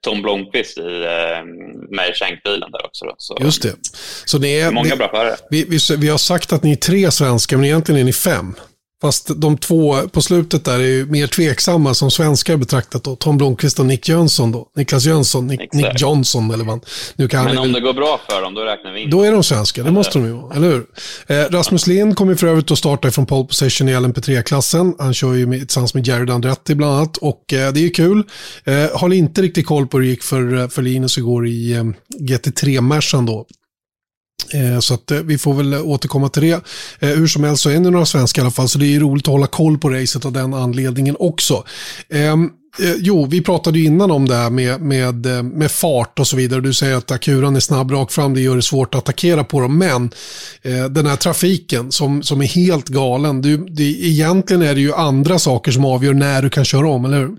[0.00, 1.44] Tom Blomqvist i eh,
[1.90, 3.04] Meyer där också.
[3.04, 3.14] Då.
[3.18, 3.72] Så, Just det.
[4.24, 5.36] Så det är, många bra förare.
[5.50, 8.54] Vi, vi, vi, har sagt att ni är tre svenskar, men egentligen är ni fem.
[9.00, 13.16] Fast de två på slutet där är ju mer tveksamma som svenskar betraktat då.
[13.16, 14.68] Tom Blomqvist och Nick Jönsson då.
[14.76, 16.86] Niklas Jönsson, Nick, Nick Johnson eller vad
[17.16, 19.32] nu kan Men om det går bra för dem, då räknar vi in Då är
[19.32, 20.86] de svenska, det måste de ju vara, eller hur?
[21.26, 24.94] Eh, Rasmus Lind kommer för övrigt att starta från pole position i LMP3-klassen.
[24.98, 28.22] Han kör ju med, tillsammans med Jared Andretti bland annat och eh, det är kul.
[28.64, 31.72] Eh, har inte riktigt koll på hur det gick för, eh, för Linus igår i
[31.72, 31.84] eh,
[32.20, 33.46] GT3-Mercan då.
[34.54, 36.60] Eh, så att eh, vi får väl eh, återkomma till det.
[37.00, 39.28] Hur som helst så är ni några svenskar i alla fall, så det är roligt
[39.28, 41.64] att hålla koll på racet av den anledningen också.
[42.10, 42.50] Ehm,
[42.98, 46.60] jo, vi pratade ju innan om det här med, med, med fart och så vidare.
[46.60, 49.60] Du säger att akuran är snabb rakt fram, det gör det svårt att attackera på
[49.60, 49.78] dem.
[49.78, 50.10] Men
[50.90, 55.38] den här trafiken som, som är helt galen, du, det, egentligen är det ju andra
[55.38, 57.36] saker som avgör när du kan köra om, eller hur?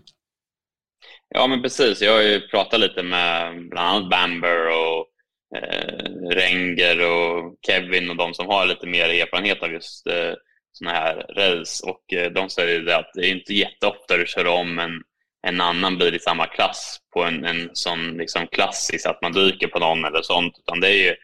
[1.36, 2.02] Ja, men precis.
[2.02, 5.06] Jag har ju pratat lite med bland annat Bamber och
[5.56, 10.34] eh, Renger och Kevin och de som har lite mer erfarenhet av just eh,
[10.72, 11.86] sådana här race.
[11.86, 15.02] Och eh, de säger det att det är inte jätteofta du kör om en,
[15.48, 19.68] en annan bil i samma klass på en, en sån liksom klassisk, att man dyker
[19.68, 20.54] på någon eller sånt.
[20.60, 21.16] Utan det är ju,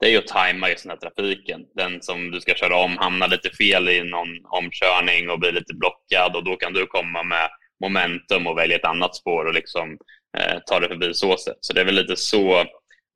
[0.00, 1.60] det är ju att tajma just den här trafiken.
[1.74, 5.74] Den som du ska köra om hamnar lite fel i någon omkörning och blir lite
[5.74, 7.48] blockad och då kan du komma med
[7.80, 9.98] momentum och välja ett annat spår och liksom
[10.38, 11.58] eh, ta det förbi så sätt.
[11.60, 12.64] Så det är väl lite så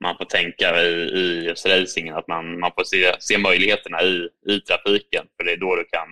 [0.03, 4.29] man får tänka i, i just racingen, att man, man får se, se möjligheterna i,
[4.49, 6.09] i trafiken, för det är då du kan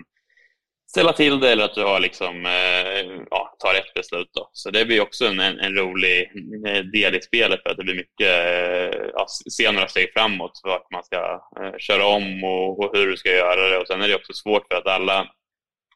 [0.91, 4.29] ställa till det eller att du har liksom, eh, ja, tar rätt beslut.
[4.33, 4.49] Då.
[4.53, 6.31] Så det blir också en, en, en, rolig
[6.67, 10.61] eh, del i spelet för att det blir mycket, eh, ja, se några steg framåt,
[10.63, 11.41] vart man ska
[11.77, 13.77] köra om och, och, hur du ska göra det.
[13.77, 15.27] Och Sen är det också svårt för att alla,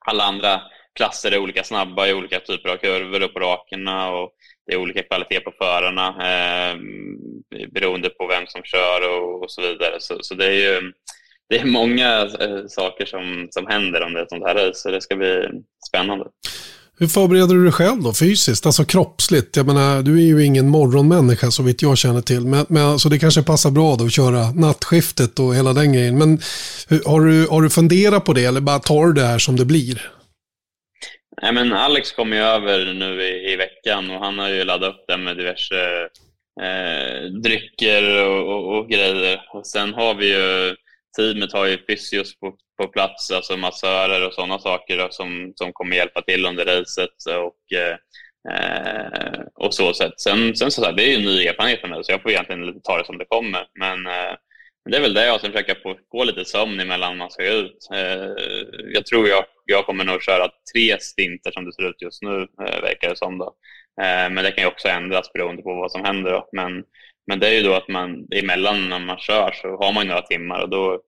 [0.05, 0.61] alla andra
[0.95, 4.29] klasser är olika snabba i olika typer av kurvor och på rakerna och
[4.67, 6.77] det är olika kvalitet på förarna eh,
[7.73, 9.95] beroende på vem som kör och, och så vidare.
[9.99, 10.91] Så, så, det är ju
[11.49, 14.79] det är många eh, saker som, som händer om det är ett sånt här race,
[14.79, 15.49] så det ska bli
[15.87, 16.25] spännande.
[16.97, 19.57] Hur förbereder du dig själv då, fysiskt, alltså kroppsligt?
[19.57, 22.45] Jag menar, du är ju ingen morgonmänniska så vitt jag känner till.
[22.45, 26.17] Men, men alltså, det kanske passar bra då att köra nattskiftet och hela den grejen.
[26.17, 26.39] Men
[27.05, 29.65] har du, har du funderat på det eller bara tar du det här som det
[29.65, 30.11] blir?
[31.45, 34.93] Nej, men Alex kom ju över nu i, i veckan och han har ju laddat
[34.93, 36.09] upp den med diverse
[36.61, 39.41] eh, drycker och, och, och, grejer.
[39.53, 40.75] Och sen har vi ju,
[41.17, 45.73] teamet har ju fysios på, på plats, alltså massörer och sådana saker då, som, som
[45.73, 47.09] kommer hjälpa till under racet.
[47.37, 47.97] Och, eh,
[49.55, 50.13] och så sätt.
[50.17, 52.81] Sen, sen så, det är ju en ny erfarenhet för mig, så jag får egentligen
[52.81, 53.67] ta det som det kommer.
[53.79, 54.35] Men eh,
[54.89, 55.75] det är väl det Och sen försöka
[56.11, 57.87] få, lite sömn emellan man ska ut.
[57.93, 58.29] Eh,
[58.93, 62.47] jag tror jag, jag kommer nog köra tre stinter som det ser ut just nu,
[62.61, 63.37] eh, verkar det som.
[63.37, 63.55] Då.
[64.01, 66.31] Eh, men det kan ju också ändras beroende på vad som händer.
[66.31, 66.49] Då.
[66.51, 66.83] Men,
[67.27, 70.21] men det är ju då att man emellan när man kör så har man några
[70.21, 71.01] timmar och då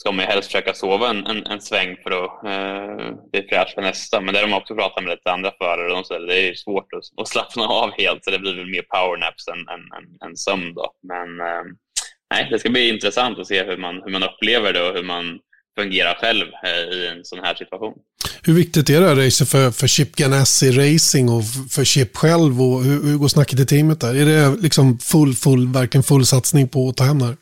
[0.00, 3.74] ska man ju helst försöka sova en, en, en sväng för att eh, bli fräsch
[3.74, 4.20] för nästa.
[4.20, 6.54] Men det har man också pratat med lite andra förare och de säger det är
[6.54, 10.28] svårt att, att slappna av helt så det blir väl mer powernaps än, än, än,
[10.28, 10.74] än sömn.
[10.74, 10.92] Då.
[11.02, 11.64] Men eh,
[12.30, 15.02] nej, det ska bli intressant att se hur man, hur man upplever det och hur
[15.02, 15.38] man
[15.78, 17.94] fungerar själv eh, i en sån här situation.
[18.42, 22.62] Hur viktigt är det här racet för, för Chip Ganassi Racing och för Chip själv?
[22.62, 24.14] Och hur, hur går snacket i teamet där?
[24.14, 27.36] Är det liksom full, full, verkligen full satsning på att ta hem det här?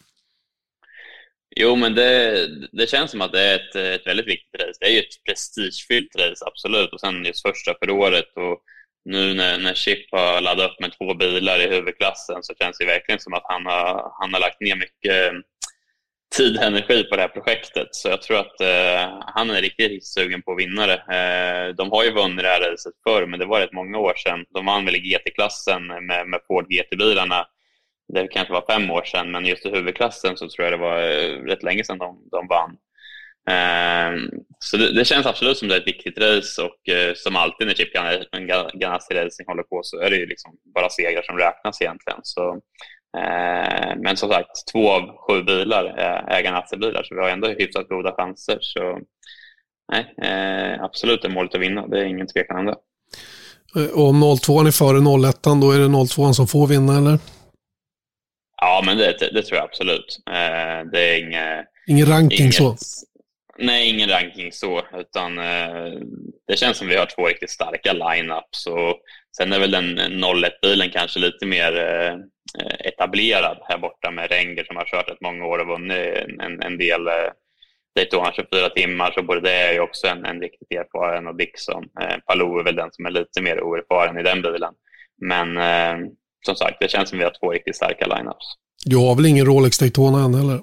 [1.56, 4.78] Jo, men det, det känns som att det är ett, ett väldigt viktigt race.
[4.80, 6.92] Det är ju ett prestigefyllt race, absolut.
[6.92, 8.30] Och sen just första för året.
[8.36, 8.58] Och
[9.06, 12.86] nu när, när Chip har laddat upp med två bilar i huvudklassen så känns det
[12.86, 15.38] verkligen som att han har, han har lagt ner mycket eh,
[16.36, 17.88] tid och energi på det här projektet.
[17.90, 21.02] Så jag tror att eh, han är riktigt sugen på att vinna det.
[21.18, 24.14] Eh, de har ju vunnit det här racet förr, men det var rätt många år
[24.16, 24.44] sedan.
[24.54, 27.46] De vann väl i GT-klassen med, med Ford GT-bilarna.
[28.12, 30.98] Det kanske var fem år sedan, men just i huvudklassen så tror jag det var
[30.98, 32.76] eh, rätt länge sedan de, de vann.
[33.50, 37.36] Ehm, så det, det, känns absolut som det är ett viktigt race och eh, som
[37.36, 37.92] alltid när Chip
[38.74, 42.20] Ganassi Racing håller på så är det ju liksom bara segrar som räknas egentligen.
[42.22, 42.50] Så,
[43.18, 45.84] eh, men som sagt, två av sju bilar
[46.28, 48.58] är Ganassi-bilar så vi har ändå hyfsat goda chanser.
[48.60, 48.98] Så
[49.92, 52.76] nej, eh, absolut är målet att vinna, det är ingen tvekan om det.
[53.94, 57.18] Och om 02 är före 01 då är det 02 som får vinna eller?
[58.60, 60.18] Ja, men det, det, det tror jag absolut.
[60.92, 62.76] det är inget, Ingen ranking inget, så?
[63.58, 65.92] Nej, ingen ranking så, utan eh,
[66.46, 68.66] det känns som vi har två riktigt starka lineups.
[68.66, 69.00] Och
[69.36, 72.14] sen är väl den 01-bilen kanske lite mer eh,
[72.88, 75.98] etablerad här borta med Renger som har kört ett många år och vunnit
[76.40, 77.30] en, en del eh,
[77.96, 81.84] Daytona 24 timmar, så både det är ju också en, en riktigt erfaren och Dixon.
[82.00, 84.74] Eh, Palou är väl den som är lite mer oerfaren i den bilen.
[85.20, 86.08] Men eh,
[86.46, 88.46] som sagt, det känns som vi har två riktigt starka lineups.
[88.84, 90.60] Du har väl ingen Rolex Daytona än heller?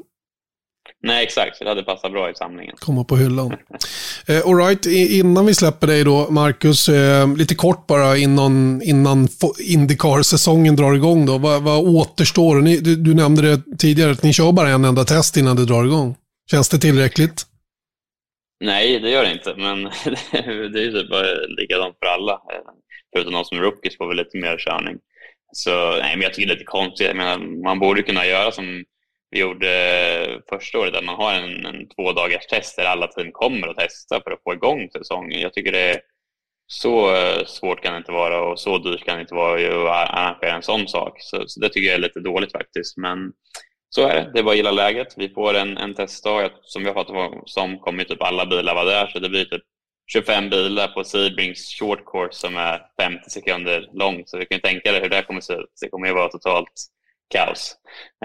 [1.06, 1.60] Nej, exakt.
[1.60, 2.76] Det hade passat bra i samlingen.
[2.80, 3.52] Komma på hyllan.
[4.28, 4.86] eh, all right.
[4.86, 9.28] innan vi släpper dig då, Marcus, eh, lite kort bara innan, innan
[9.60, 11.38] Indycar-säsongen drar igång då.
[11.38, 12.56] Vad, vad återstår?
[12.56, 15.66] Ni, du, du, nämnde det tidigare, att ni kör bara en enda test innan det
[15.66, 16.16] drar igång.
[16.52, 17.44] Känns det tillräckligt?
[18.64, 19.84] Nej, det gör det inte, men
[20.74, 21.26] det är ju typ bara
[21.60, 22.40] likadant för alla.
[23.16, 24.98] Förutom de som är rookies får vi lite mer körning.
[25.52, 27.08] Så nej, men jag tycker det är lite konstigt.
[27.08, 28.84] Jag menar, man borde kunna göra som
[29.34, 29.70] vi gjorde
[30.24, 33.68] eh, första året, att man har en, en två dagars test där alla team kommer
[33.68, 35.42] och testa för att få igång säsongen.
[35.42, 36.02] Jag tycker det är
[36.68, 40.10] så eh, svårt kan det inte vara och så dyrt kan det inte vara att
[40.10, 41.14] arrangera en sån sak.
[41.22, 42.98] Så, så, det tycker jag är lite dåligt faktiskt.
[42.98, 43.32] Men
[43.90, 44.32] så är det.
[44.34, 45.14] Det är bara att gilla läget.
[45.18, 48.86] Vi får en, en testdag som vi har fått som kommer typ alla bilar vara
[48.86, 49.08] där.
[49.08, 49.64] Så det blir typ
[50.12, 54.24] 25 bilar på Sebrings short course som är 50 sekunder lång.
[54.26, 55.74] Så du kan tänka dig hur det kommer se ut.
[55.82, 56.74] Det kommer ju vara totalt
[57.34, 57.76] kaos.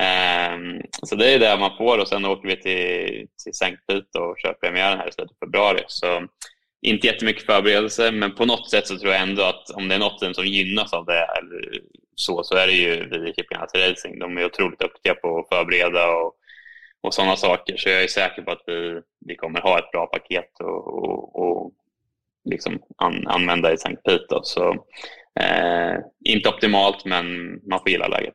[0.00, 4.18] Um, så det är det man får och sen åker vi till, till Sankt Pete
[4.18, 5.84] och kör premiären här i slutet av februari.
[5.86, 6.26] Så
[6.82, 9.98] inte jättemycket förberedelse, men på något sätt så tror jag ändå att om det är
[9.98, 11.80] något som gynnas av det eller
[12.14, 14.18] så, så är det ju vi i Kipkanati Racing.
[14.18, 16.34] De är otroligt duktiga på att förbereda och,
[17.00, 17.76] och sådana saker.
[17.76, 21.38] Så jag är säker på att vi, vi kommer ha ett bra paket och, och,
[21.38, 21.72] och
[22.44, 24.40] liksom an, använda i Sankt Pete.
[24.42, 24.84] Så
[25.40, 27.24] Eh, inte optimalt, men
[27.70, 28.34] man får gilla läget.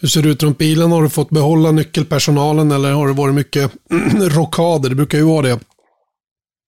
[0.00, 0.92] Hur ser det ut runt bilen?
[0.92, 3.72] Har du fått behålla nyckelpersonalen eller har det varit mycket
[4.36, 4.88] rockader?
[4.88, 5.60] Det brukar ju vara det.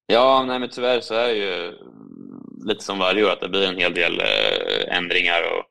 [0.06, 1.72] Ja, nej, men tyvärr så är det ju
[2.68, 5.40] lite som varje år att det blir en hel del eh, ändringar.
[5.42, 5.64] Och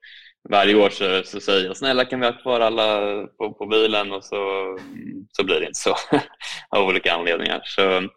[0.49, 2.99] varje år så, så säger jag snälla kan vi ha kvar alla
[3.37, 4.37] på, på bilen och så,
[5.31, 5.95] så blir det inte så
[6.69, 7.61] av olika anledningar.
[7.63, 8.09] Så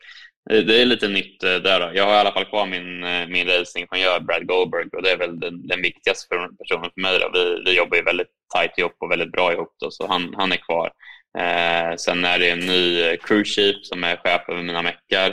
[0.48, 1.92] det är lite nytt eh, där.
[1.94, 5.16] Jag har i alla fall kvar min, eh, min racingingenjör Brad Goldberg och det är
[5.16, 6.28] väl den, den viktigaste
[6.58, 7.18] personen för mig.
[7.18, 7.30] Då.
[7.32, 10.52] Vi, vi jobbar ju väldigt tajt ihop och väldigt bra ihop, då, så han, han
[10.52, 10.90] är kvar.
[11.38, 15.28] Eh, sen är det en ny eh, crew chief som är chef över mina meckar.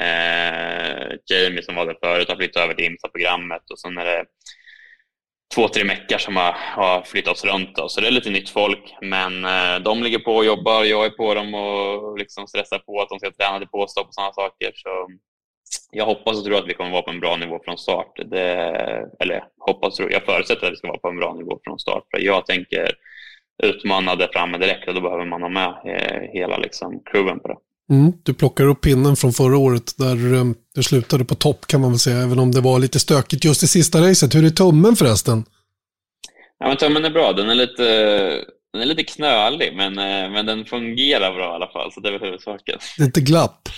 [0.00, 4.24] Eh, Jamie som var där förut har flyttat över till IMSA-programmet och sen är det
[5.54, 7.76] två, tre meckar som har, har flyttats runt.
[7.76, 7.88] Då.
[7.88, 8.94] Så det är lite nytt folk.
[9.02, 10.84] Men eh, de ligger på och jobbar.
[10.84, 14.14] Jag är på dem och liksom stressar på att de ska träna till påstopp och
[14.14, 14.72] sådana saker.
[14.74, 15.08] Så
[15.90, 18.12] jag hoppas och tror att vi kommer vara på en bra nivå från start.
[18.24, 18.52] Det,
[19.20, 21.78] eller hoppas och tror, jag förutsätter att vi ska vara på en bra nivå från
[21.78, 22.04] start.
[22.10, 22.90] För jag tänker
[23.62, 27.48] utmana det framme direkt och då behöver man ha med eh, hela liksom, crewen på
[27.48, 27.56] det.
[27.90, 31.80] Mm, du plockar upp pinnen från förra året där um, du slutade på topp kan
[31.80, 34.34] man väl säga, även om det var lite stökigt just i sista racet.
[34.34, 35.44] Hur är tummen förresten?
[36.58, 37.32] Ja, men tummen är bra.
[37.32, 37.84] Den är lite,
[38.72, 42.08] den är lite knölig, men, eh, men den fungerar bra i alla fall, så det
[42.08, 42.78] är väl huvudsaken.
[42.96, 43.68] Det är inte glapp?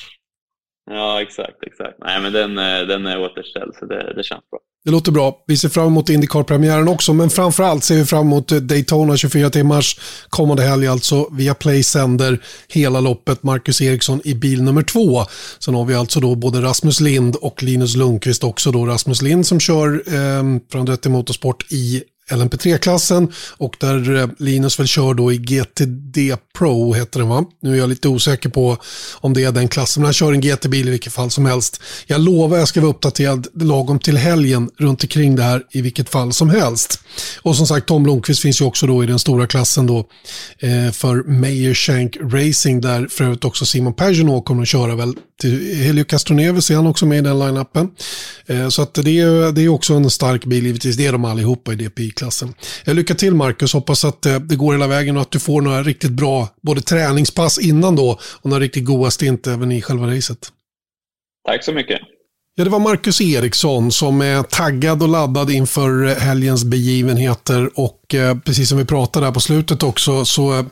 [0.90, 1.62] Ja, exakt.
[1.62, 1.96] exakt.
[1.98, 4.60] Nej, men den, eh, den är återställd, så det, det känns bra.
[4.84, 5.44] Det låter bra.
[5.46, 9.50] Vi ser fram emot Indycar-premiären också, men framförallt ser vi fram emot eh, Daytona 24
[9.50, 11.28] timmars kommande helg alltså.
[11.32, 13.42] Via Play sänder hela loppet.
[13.42, 15.22] Marcus Eriksson i bil nummer två.
[15.58, 18.86] Sen har vi alltså då både Rasmus Lind och Linus Lundqvist också då.
[18.86, 24.86] Rasmus Lind som kör eh, från Rätt Motorsport i LMP3-klassen och där eh, Linus väl
[24.86, 27.44] kör då i GTD Pro heter den va?
[27.62, 28.76] Nu är jag lite osäker på
[29.14, 31.80] om det är den klassen, men han kör en GT-bil i vilket fall som helst.
[32.06, 36.08] Jag lovar jag ska vara uppdaterad lagom till helgen runt omkring det här i vilket
[36.08, 37.00] fall som helst.
[37.42, 39.98] Och som sagt, Tom Blomqvist finns ju också då i den stora klassen då
[40.58, 45.14] eh, för Meyer Shank Racing där för övrigt också Simon Pagenaud kommer att köra väl
[45.42, 47.90] Helio Castroneves är han också med i den line-upen.
[48.46, 50.96] Eh, så att det, är, det är också en stark bil, givetvis.
[50.96, 52.54] Det är de allihopa i DPI-klassen.
[52.84, 56.10] Lycka till Marcus, hoppas att det går hela vägen och att du får några riktigt
[56.10, 60.52] bra både träningspass innan då och några riktigt goda stint även i själva racet.
[61.48, 62.00] Tack så mycket.
[62.58, 68.38] Ja, det var Marcus Eriksson som är taggad och laddad inför helgens begivenheter och eh,
[68.38, 70.64] precis som vi pratade här på slutet också så eh,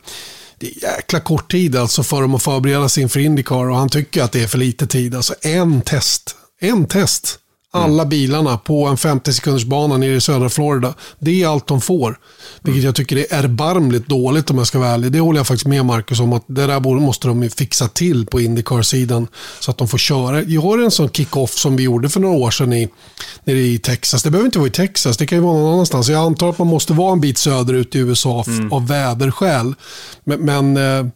[0.58, 3.88] det är jäkla kort tid alltså för dem att förbereda sig inför Indycar och han
[3.88, 5.14] tycker att det är för lite tid.
[5.14, 6.36] Alltså en test.
[6.60, 7.38] En test.
[7.74, 10.94] Alla bilarna på en 50 sekunders bana nere i södra Florida.
[11.18, 12.18] Det är allt de får.
[12.62, 15.12] Vilket jag tycker är erbarmligt dåligt om jag ska vara ärlig.
[15.12, 18.40] Det håller jag faktiskt med Marcus om att det där måste de fixa till på
[18.40, 19.28] Indycar-sidan.
[19.60, 20.40] Så att de får köra.
[20.40, 22.88] Vi har en sån kick-off som vi gjorde för några år sedan i,
[23.44, 24.22] nere i Texas.
[24.22, 26.08] Det behöver inte vara i Texas, det kan ju vara någon annanstans.
[26.08, 28.72] Jag antar att man måste vara en bit söderut i USA mm.
[28.72, 29.74] av väderskäl.
[30.24, 31.06] Men, men eh,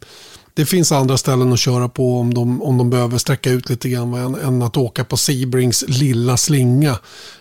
[0.53, 3.89] det finns andra ställen att köra på om de, om de behöver sträcka ut lite
[3.89, 6.99] grann än, än att åka på Sebrings lilla slinga.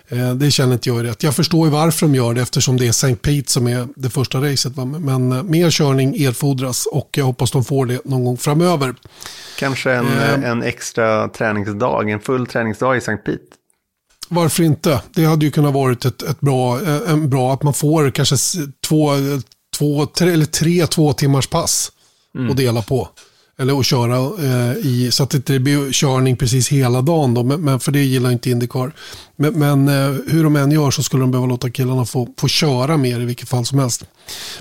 [0.09, 1.23] Eh, det känner inte jag rätt.
[1.23, 3.17] Jag förstår ju varför de gör det eftersom det är St.
[3.17, 4.77] Pete som är det första racet.
[4.77, 4.85] Va?
[4.85, 8.95] Men eh, mer körning erfordras och jag hoppas de får det någon gång framöver.
[9.59, 13.17] Kanske en, eh, en extra träningsdag, en full träningsdag i St.
[13.17, 13.39] Pete.
[14.29, 15.03] Varför inte?
[15.15, 18.37] Det hade ju kunnat vara ett, ett bra, eh, en bra, att man får kanske
[18.89, 19.11] två,
[19.79, 21.93] två tre, eller tre två timmars pass
[22.39, 22.51] mm.
[22.51, 23.09] och dela på.
[23.61, 27.35] Eller att köra eh, i, så att det inte blir körning precis hela dagen.
[27.35, 28.93] Då, men, men för det gillar inte Indycar.
[29.37, 32.49] Men, men eh, hur de än gör så skulle de behöva låta killarna få, få
[32.49, 34.05] köra mer i vilket fall som helst.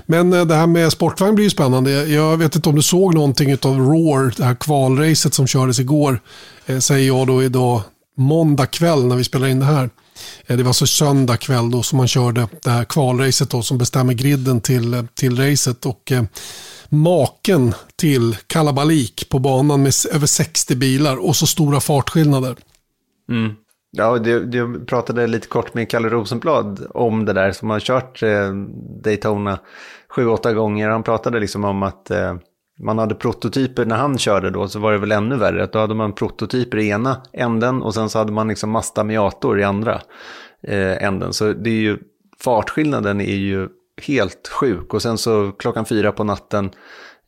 [0.06, 1.90] Men eh, det här med sportvagn blir ju spännande.
[1.90, 6.20] Jag vet inte om du såg någonting av Roar, det här kvalracet som kördes igår.
[6.66, 7.82] Eh, säger jag då idag,
[8.16, 9.90] måndag kväll när vi spelar in det här.
[10.46, 13.78] Eh, det var alltså söndag kväll då som man körde det här kvalracet då som
[13.78, 15.86] bestämmer griden till, till racet.
[15.86, 16.22] Och, eh,
[16.88, 22.56] maken till kalabalik på banan med över 60 bilar och så stora fartskillnader.
[23.30, 23.54] Mm.
[23.90, 28.22] Ja, du, du, pratade lite kort med Kalle Rosenblad om det där som har kört
[28.22, 28.52] eh,
[29.02, 29.58] Daytona
[30.08, 30.88] sju, åtta gånger.
[30.88, 32.36] Han pratade liksom om att eh,
[32.78, 35.68] man hade prototyper när han körde då, så var det väl ännu värre.
[35.72, 39.60] Då hade man prototyper i ena änden och sen så hade man liksom Mazda Miator
[39.60, 40.00] i andra
[40.62, 41.32] eh, änden.
[41.32, 41.98] Så det är ju,
[42.40, 43.68] fartskillnaden är ju
[44.02, 44.94] helt sjuk.
[44.94, 46.70] Och sen så klockan fyra på natten,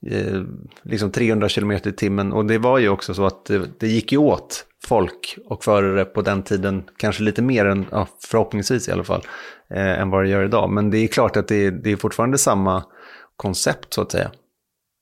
[0.06, 0.42] eh,
[0.82, 2.32] liksom 300 km i timmen.
[2.32, 6.04] Och det var ju också så att det, det gick ju åt folk och förare
[6.04, 9.22] på den tiden, kanske lite mer än, ja, förhoppningsvis i alla fall,
[9.70, 10.70] eh, än vad det gör idag.
[10.70, 12.84] Men det är klart att det, det är fortfarande samma
[13.36, 14.30] koncept så att säga.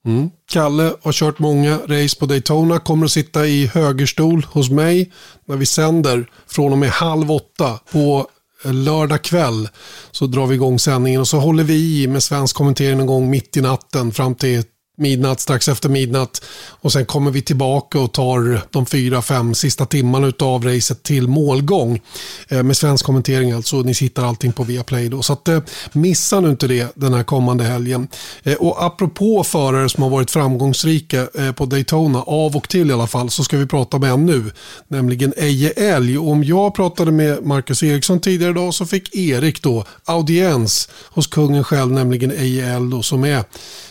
[0.09, 0.31] Mm.
[0.51, 5.13] Kalle har kört många race på Daytona, kommer att sitta i högerstol hos mig
[5.47, 8.27] när vi sänder från och med halv åtta på
[8.65, 9.69] eh, lördag kväll
[10.11, 13.31] så drar vi igång sändningen och så håller vi i med svensk kommentering någon gång
[13.31, 14.63] mitt i natten fram till
[14.99, 16.45] midnatt, strax efter midnatt.
[16.81, 21.29] Och sen kommer vi tillbaka och tar de fyra, fem sista timmarna av racet till
[21.29, 22.01] målgång.
[22.49, 23.77] Eh, med svensk kommentering alltså.
[23.77, 25.23] Ni hittar allting på Viaplay då.
[25.23, 25.61] Så att, eh,
[25.93, 28.09] missa nu inte det den här kommande helgen.
[28.43, 32.93] Eh, och apropå förare som har varit framgångsrika eh, på Daytona, av och till i
[32.93, 34.51] alla fall, så ska vi prata med en nu.
[34.89, 36.19] Nämligen Eje Elg.
[36.19, 41.27] Och om jag pratade med Marcus Eriksson tidigare idag så fick Erik då audiens hos
[41.27, 43.45] kungen själv, nämligen Eje Elg då, som är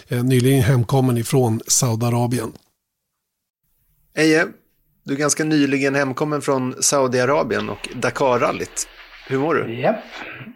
[0.09, 2.51] nyligen hemkommen ifrån Saudiarabien.
[4.15, 4.47] Eje,
[5.03, 8.87] du är ganska nyligen hemkommen från Saudiarabien och Dakarrallyt.
[9.27, 9.79] Hur mår du?
[9.79, 10.03] Japp,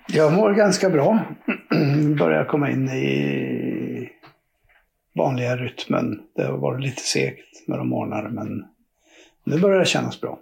[0.07, 1.25] jag mår ganska bra.
[2.19, 4.09] Börjar komma in i
[5.15, 6.19] vanliga rytmen.
[6.35, 8.65] Det har varit lite segt några månader, men
[9.43, 10.39] nu börjar det kännas bra.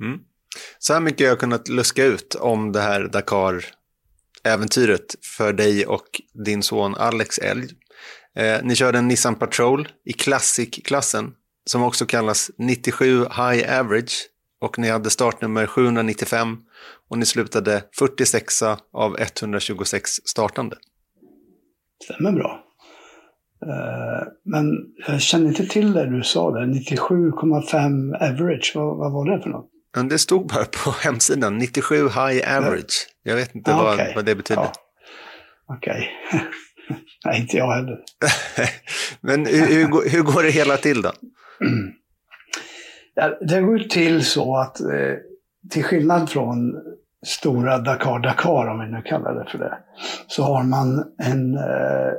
[0.00, 0.20] Mm.
[0.78, 6.06] Så här mycket har jag kunnat luska ut om det här Dakar-äventyret för dig och
[6.44, 7.68] din son Alex Elg.
[8.36, 11.32] Eh, ni körde en Nissan Patrol i Classic-klassen
[11.64, 14.28] som också kallas 97 High Average
[14.60, 16.56] och ni hade startnummer 795
[17.10, 18.62] och ni slutade 46
[18.92, 20.76] av 126 startande.
[22.04, 22.62] Stämmer bra.
[23.62, 24.66] Eh, men
[25.06, 29.50] jag känner inte till det du sa där, 97,5 average, vad, vad, var det för
[29.50, 29.70] något?
[30.10, 33.08] Det stod bara på hemsidan, 97 high average.
[33.22, 34.14] Jag vet inte ah, vad, okay.
[34.14, 34.62] vad det betyder.
[34.62, 34.72] Ja.
[35.68, 36.10] Okej.
[36.28, 36.40] Okay.
[37.24, 37.98] Nej, inte jag heller.
[39.20, 41.12] Men hur, hur, hur, går det hela till då?
[43.14, 45.14] Ja, det går till så att eh,
[45.70, 46.74] till skillnad från
[47.26, 49.78] stora Dakar-Dakar, om vi nu kallar det för det,
[50.26, 52.12] så har man en eh,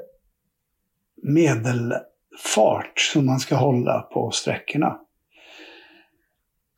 [1.23, 4.99] medelfart som man ska hålla på sträckorna.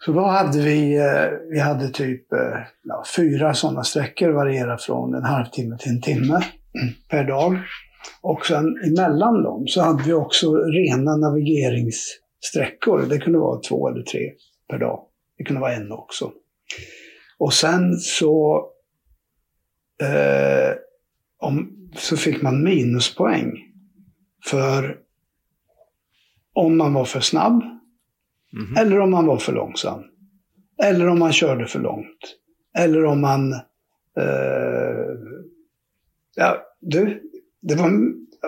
[0.06, 2.26] Så då hade vi, eh, vi hade typ
[2.84, 6.42] ja, fyra sådana sträckor, varierar från en halvtimme till en timme
[7.10, 7.60] per dag.
[8.22, 13.06] Och sen emellan dem så hade vi också rena navigeringssträckor.
[13.10, 14.32] Det kunde vara två eller tre
[14.70, 15.06] per dag.
[15.38, 16.32] Det kunde vara en också.
[17.38, 18.66] Och sen så,
[20.02, 20.76] eh,
[21.40, 23.52] om, så fick man minuspoäng
[24.46, 24.98] för
[26.54, 27.64] om man var för snabb
[28.54, 28.78] Mhm.
[28.78, 30.04] eller om man var för långsam.
[30.84, 32.36] Eller om man körde för långt.
[32.78, 33.54] Eller om man...
[34.18, 35.00] Eh,
[36.40, 37.22] ja, du,
[37.62, 37.92] det var,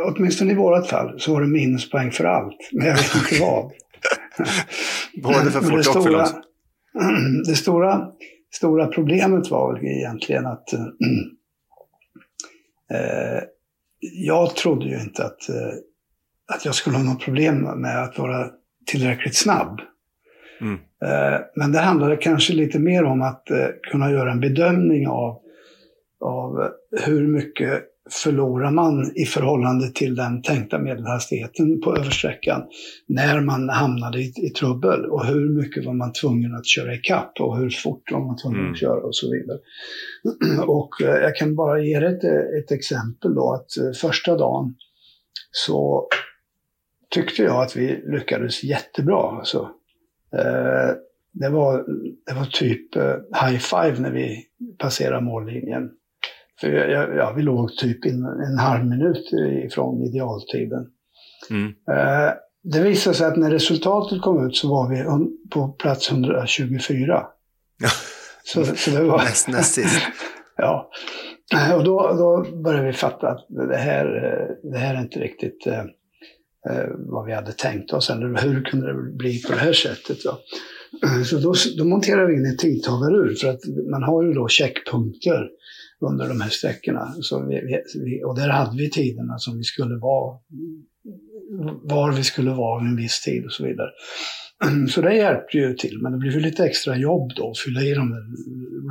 [0.06, 2.70] åtminstone i vårat fall, så var det minuspoäng för allt.
[2.72, 3.72] Men jag vet inte vad.
[5.24, 6.46] Både för Men det fort och för långsamt.
[7.48, 8.08] Det stora,
[8.54, 10.74] stora problemet var väl egentligen att
[12.94, 13.44] eh,
[14.00, 15.74] jag trodde ju inte att, eh,
[16.54, 18.50] att jag skulle ha något problem med att vara
[18.86, 19.82] tillräckligt snabb.
[20.62, 20.74] Mm.
[21.06, 25.42] Eh, men det handlade kanske lite mer om att eh, kunna göra en bedömning av,
[26.22, 26.70] av
[27.06, 27.84] hur mycket
[28.24, 32.64] förlorar man i förhållande till den tänkta medelhastigheten på översträckan
[33.08, 37.34] när man hamnade i, i trubbel och hur mycket var man tvungen att köra ikapp
[37.40, 38.72] och hur fort var man tvungen Mm.
[38.72, 39.60] att köra och så vidare.
[40.68, 42.24] Och eh, jag kan bara ge er ett,
[42.64, 44.76] ett exempel då att eh, första dagen
[45.52, 46.08] så
[47.10, 49.38] tyckte jag att vi lyckades jättebra.
[49.38, 49.70] Alltså,
[50.34, 50.96] eh,
[51.32, 51.86] det, var,
[52.26, 54.46] det var typ eh, high five när vi
[54.78, 55.90] passerade mållinjen.
[56.62, 59.34] För jag, ja, vi låg typ en, en halv minut
[59.66, 60.88] ifrån idealtiden.
[61.50, 61.68] Mm.
[61.68, 62.34] Eh,
[62.64, 65.06] det visade sig att när resultatet kom ut så var vi
[65.50, 67.26] på plats 124.
[67.80, 67.90] Ja.
[68.44, 69.18] Så, så det var...
[69.18, 70.02] Näst, näst sist.
[70.58, 70.92] Ja,
[71.54, 74.06] Eh, och då, då började vi fatta att det här,
[74.64, 75.80] det här är inte riktigt eh,
[76.70, 78.10] eh, vad vi hade tänkt oss.
[78.10, 80.18] Eller hur kunde det bli på det här sättet?
[80.24, 80.40] Då?
[81.26, 83.60] Så då, då monterade vi in en tidtagarur för att
[83.92, 85.50] man har ju då checkpunkter
[86.02, 87.14] under de här sträckorna.
[87.22, 90.40] Så vi, vi, vi, och där hade vi tiderna som vi skulle vara,
[91.84, 93.90] var vi skulle vara vid en viss tid och så vidare.
[94.90, 97.82] Så det hjälpte ju till, men det blev ju lite extra jobb då att fylla
[97.82, 98.24] i de där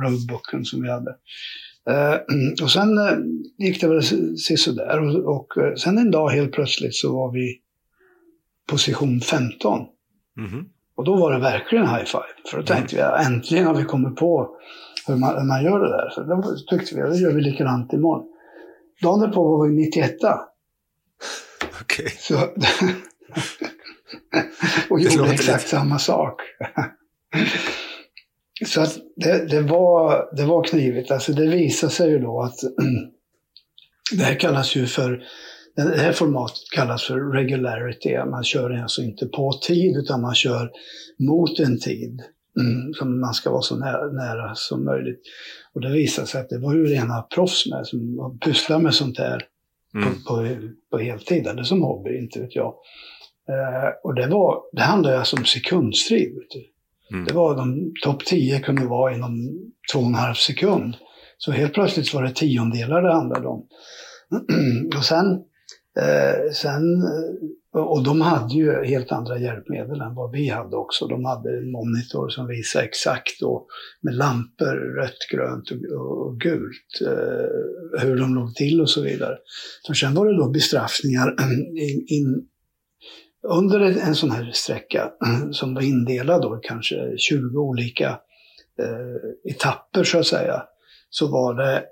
[0.03, 1.15] roadbooken som vi hade.
[1.89, 2.19] Eh,
[2.63, 3.17] och sen eh,
[3.57, 4.03] gick det väl
[4.37, 7.57] se sådär och, och eh, sen en dag helt plötsligt så var vi
[8.69, 9.79] position 15.
[10.37, 10.65] Mhm.
[10.95, 12.51] Och då var det verkligen high five.
[12.51, 14.55] För då tänkte vi, ja, äntligen har vi kommit på
[15.11, 16.09] hur man, hur man gör det där.
[16.09, 18.27] Så då tyckte vi, det gör vi likadant imorgon.
[19.01, 20.15] Dagen därpå var vi 91
[21.81, 22.09] Okej.
[22.19, 22.35] så
[24.89, 26.41] Och Det gjorde exakt lite- samma sak.
[28.65, 31.11] Så att det, det, var, det var knivigt.
[31.11, 32.57] Alltså det visade sig ju då att
[34.17, 35.23] det här kallas ju för
[35.75, 38.17] det här formatet kallas för regularity.
[38.17, 40.71] Man kör alltså inte på tid utan man kör
[41.19, 42.21] mot en tid.
[42.59, 45.21] Mm, som man ska vara så nära, nära som möjligt.
[45.73, 49.17] Och det visade sig att det var ju rena proffs med som pysslar med sånt
[49.17, 49.47] här
[49.95, 50.13] Mm.
[50.13, 50.47] på, på,
[50.91, 52.73] på heltid, eller som hobby, inte vet jag.
[53.49, 56.37] Eh, och det, var, det handlade alltså om sekundstrid.
[57.13, 57.25] Mm.
[57.25, 59.49] Det var de topp 10 kunde vara inom
[59.93, 60.95] två och en halv sekund.
[61.37, 63.67] Så helt plötsligt var det tiondelar det handlade om.
[64.97, 65.31] och sen,
[65.99, 71.07] eh, sen, eh, och de hade ju helt andra hjälpmedel än vad vi hade också.
[71.07, 73.67] De hade en monitor som visade exakt då,
[74.01, 79.37] med lampor, rött, grönt och, och gult, eh, hur de låg till och så vidare.
[79.81, 81.35] Så sen var det då bestraffningar
[81.75, 82.45] in, in,
[83.47, 85.11] under en sån här sträcka
[85.51, 88.09] som var indelad då i kanske 20 olika
[88.79, 90.63] eh, etapper så att säga.
[91.09, 91.83] Så var det,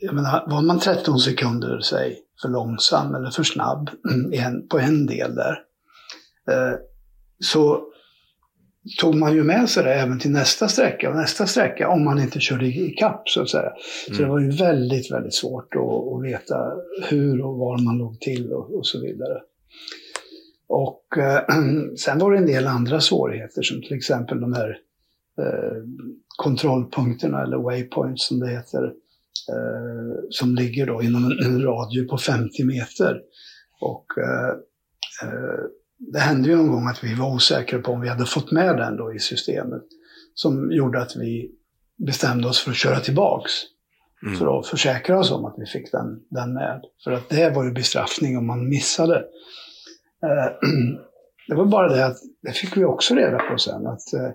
[0.00, 3.90] jag menar, var man 13 sekunder, säg, för långsam eller för snabb
[4.70, 5.58] på en del där.
[6.50, 6.74] Eh,
[7.38, 7.86] så
[9.00, 12.18] tog man ju med sig det även till nästa sträcka och nästa sträcka om man
[12.18, 13.72] inte körde i kapp så att säga.
[14.06, 14.30] Så det Mm.
[14.30, 16.56] var ju väldigt, väldigt svårt att, att veta
[17.08, 19.40] hur och var man låg till och, och så vidare.
[20.68, 21.40] Och eh,
[21.98, 24.78] sen var det en del andra svårigheter som till exempel de här
[25.38, 25.76] eh,
[26.36, 28.92] kontrollpunkterna eller waypoints som det heter.
[29.48, 33.20] Eh, som ligger då inom en, radie på 50 meter.
[33.80, 34.50] Och eh,
[35.28, 35.64] eh,
[35.98, 38.76] det hände ju någon gång att vi var osäkra på om vi hade fått med
[38.76, 39.82] den då i systemet.
[40.34, 41.50] Som gjorde att vi
[42.06, 43.52] bestämde oss för att köra tillbaks.
[44.22, 44.38] Mm.
[44.38, 46.82] För att försäkra oss om att vi fick den, den med.
[47.04, 49.16] För att det var ju bestraffning om man missade.
[50.22, 50.68] Eh,
[51.48, 54.30] det var bara det att, det fick vi också reda på sen, att eh,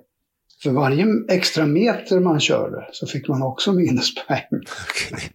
[0.66, 4.44] för varje extra meter man körde så fick man också minuspoäng.
[4.52, 5.32] Okej.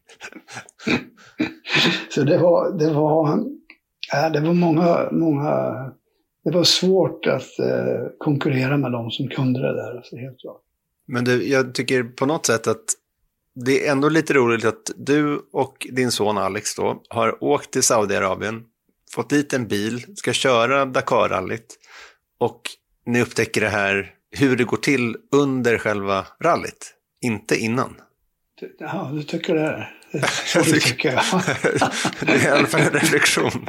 [2.09, 3.45] Så det var, det var,
[4.13, 5.75] ja, det var många, många,
[6.45, 9.97] det var svårt att eh, konkurrera med de som kunde det där.
[9.97, 10.63] Alltså, helt klart.
[11.07, 12.85] Men du, jag tycker på något sätt att
[13.55, 17.83] det är ändå lite roligt att du och din son Alex då har åkt till
[17.83, 18.63] Saudiarabien,
[19.15, 21.79] fått dit en bil, ska köra Dakar-rallyt
[22.39, 22.61] och
[23.07, 27.97] ni upptäcker det här hur det går till under själva rallyt, inte innan.
[28.79, 29.89] Ja, du tycker det?
[30.47, 31.23] Så det tycker jag.
[32.21, 33.67] det är i alla fall en reflektion.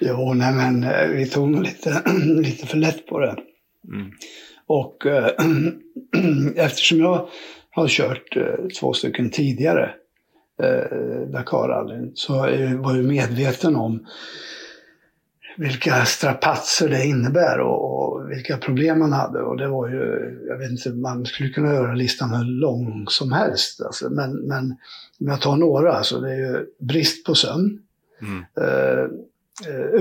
[0.00, 2.02] jo, nej men eh, vi tog nog lite,
[2.42, 3.36] lite för lätt på det.
[3.92, 4.12] Mm.
[4.66, 5.30] Och äh,
[6.64, 7.28] eftersom jag
[7.70, 9.90] har kört äh, två stycken tidigare
[10.62, 12.32] äh, Dakarrallyn så
[12.78, 14.06] var jag medveten om
[15.56, 19.42] vilka strapatser det innebär och, och, vilka problem man hade.
[19.42, 23.32] Och det var ju, jag vet inte, man skulle kunna göra listan hur lång som
[23.32, 23.80] helst.
[23.80, 24.10] Alltså.
[24.10, 24.76] Men, men
[25.20, 27.78] om jag tar några, så det är ju brist på sömn,
[28.22, 28.44] mm.
[28.60, 29.04] eh,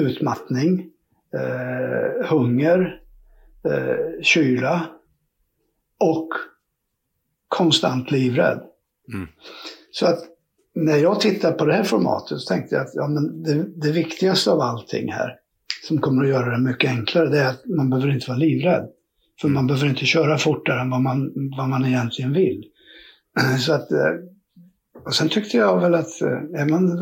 [0.02, 0.90] utmattning,
[1.34, 3.02] eh, hunger,
[3.70, 4.86] eh, kyla
[6.00, 6.30] och
[7.48, 8.62] konstant livrädd.
[9.14, 9.28] Mm.
[9.92, 10.20] Så att
[10.76, 13.92] när jag tittar på det här formatet så tänkte jag att ja, men det, det
[13.92, 15.40] viktigaste av allting här,
[15.88, 18.90] som kommer att göra det mycket enklare, det är att man behöver inte vara livrädd.
[19.42, 22.64] För man behöver inte köra fortare än vad man, vad man egentligen vill.
[23.60, 24.12] Så att, eh,
[25.06, 27.00] och sen tyckte jag väl att eh, är man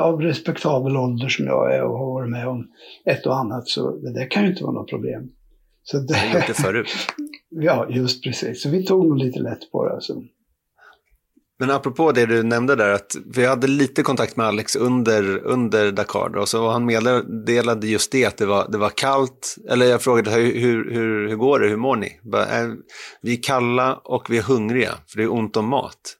[0.00, 2.68] av respektabel ålder som jag är och har varit med om
[3.04, 5.28] ett och annat så det där kan ju inte vara något problem.
[5.82, 6.88] Så det, har gjort det förut.
[7.48, 8.62] Ja, just precis.
[8.62, 9.94] Så vi tog nog lite lätt på det.
[9.94, 10.22] Alltså.
[11.58, 15.92] Men apropå det du nämnde där, att vi hade lite kontakt med Alex under, under
[15.92, 19.56] Dakar och så han meddelade just det, att det var, det var kallt.
[19.68, 20.90] Eller jag frågade hur, hur,
[21.28, 22.20] hur går det, hur mår ni?
[22.34, 22.68] Äh,
[23.22, 26.16] vi är kalla och vi är hungriga, för det är ont om mat.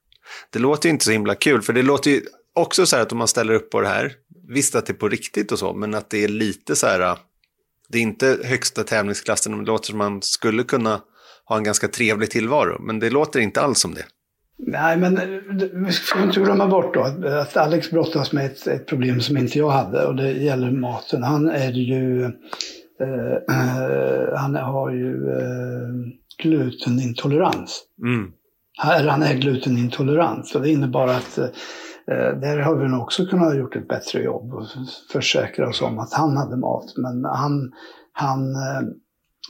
[0.51, 2.23] Det låter ju inte så himla kul, för det låter ju
[2.55, 4.13] också så här att om man ställer upp på det här,
[4.49, 7.19] visst att det är på riktigt och så, men att det är lite så här,
[7.89, 11.01] det är inte högsta tävlingsklassen, men det låter som man skulle kunna
[11.45, 14.05] ha en ganska trevlig tillvaro, men det låter inte alls som det.
[14.59, 15.21] Nej, men
[15.85, 19.59] vi ska inte glömma bort då att Alex brottas med ett, ett, problem som inte
[19.59, 21.23] jag hade och det gäller maten.
[21.23, 22.25] Han är ju,
[23.01, 27.85] eh, eh, han har ju eh, glutenintolerans.
[28.03, 28.31] Mm.
[28.79, 31.49] Han är glutenintolerant och det innebar att eh,
[32.41, 34.67] där har vi nog också kunnat gjort ett bättre jobb och
[35.13, 36.95] försäkra oss om att han hade mat.
[36.97, 37.73] Men han,
[38.13, 38.83] han eh,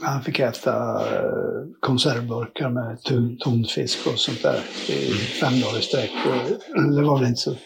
[0.03, 0.75] han fick äta
[1.17, 2.99] eh, konservburkar med
[3.39, 6.11] tonfisk och sånt där i fem dagar i sträck.
[6.97, 7.57] Det var väl inte så...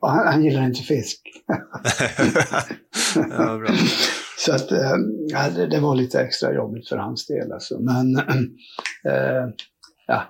[0.00, 1.20] Han, han gillar inte fisk.
[3.14, 3.68] ja, bra.
[4.38, 4.96] Så att, eh,
[5.28, 7.52] ja, det, det, var lite extra jobbigt för hans del.
[7.52, 7.78] Alltså.
[7.80, 8.24] Men äh,
[10.06, 10.22] ja,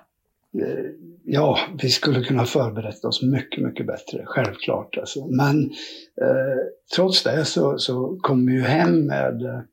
[1.23, 4.97] ja, vi skulle kunna förberett oss mycket, mycket bättre, självklart.
[4.97, 5.27] Alltså.
[5.27, 5.63] Men
[6.21, 6.57] äh,
[6.95, 9.65] trots det så, så kom vi ju hem med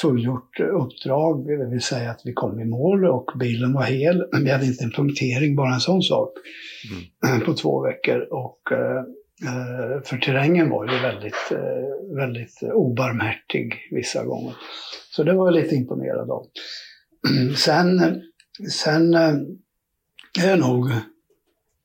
[0.00, 4.24] fullgjort uppdrag, det vill säga att vi kom i mål och bilen var hel.
[4.44, 6.32] Vi hade inte en punktering, bara en sån sak,
[7.28, 7.40] mm.
[7.40, 8.28] på två veckor.
[8.30, 8.98] Och, eh,
[9.48, 11.52] eh, för terrängen var ju väldigt,
[12.16, 14.54] väldigt obarmhärtig vissa gånger.
[15.10, 16.46] Så det var jag lite imponerad av.
[17.56, 18.22] Sen,
[18.70, 20.90] sen är jag nog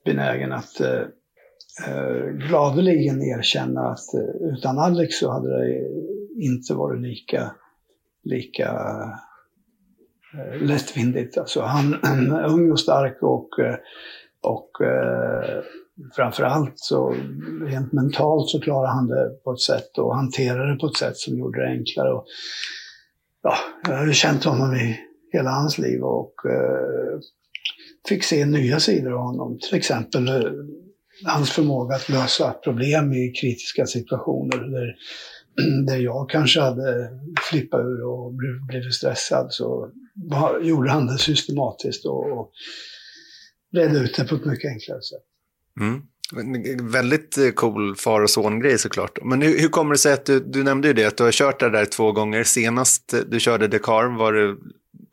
[0.06, 0.82] benägen att
[2.34, 4.06] gladeligen erkänna att
[4.58, 5.88] utan Alex så hade det
[6.42, 7.52] inte varit lika,
[8.24, 8.70] lika
[10.34, 11.38] eh, lättvindigt.
[11.38, 11.94] Alltså han
[12.34, 13.76] är ung och stark och, eh,
[14.42, 15.64] och eh,
[16.16, 17.16] framförallt så
[17.66, 21.18] rent mentalt så klarade han det på ett sätt och hanterade det på ett sätt
[21.18, 22.14] som gjorde det enklare.
[22.14, 22.26] Och,
[23.44, 23.56] ja,
[23.88, 25.00] jag har ju känt honom i
[25.32, 27.20] hela hans liv och eh,
[28.08, 29.60] fick se nya sidor av honom.
[29.60, 30.52] Till exempel eh,
[31.26, 34.58] hans förmåga att lösa problem i kritiska situationer.
[34.58, 34.96] Där
[35.88, 37.10] där jag kanske hade
[37.50, 38.34] flippat ur och
[38.68, 39.92] blivit stressad så
[40.62, 42.52] gjorde han det systematiskt och, och
[43.74, 45.24] redde ut det på ett mycket enklare sätt.
[45.80, 46.02] Mm.
[46.92, 49.20] Väldigt eh, cool far och son-grej såklart.
[49.24, 51.32] Men hur, hur, kommer det sig att du, du nämnde ju det, att du har
[51.32, 52.44] kört det där två gånger.
[52.44, 54.60] Senast du körde Dakar var du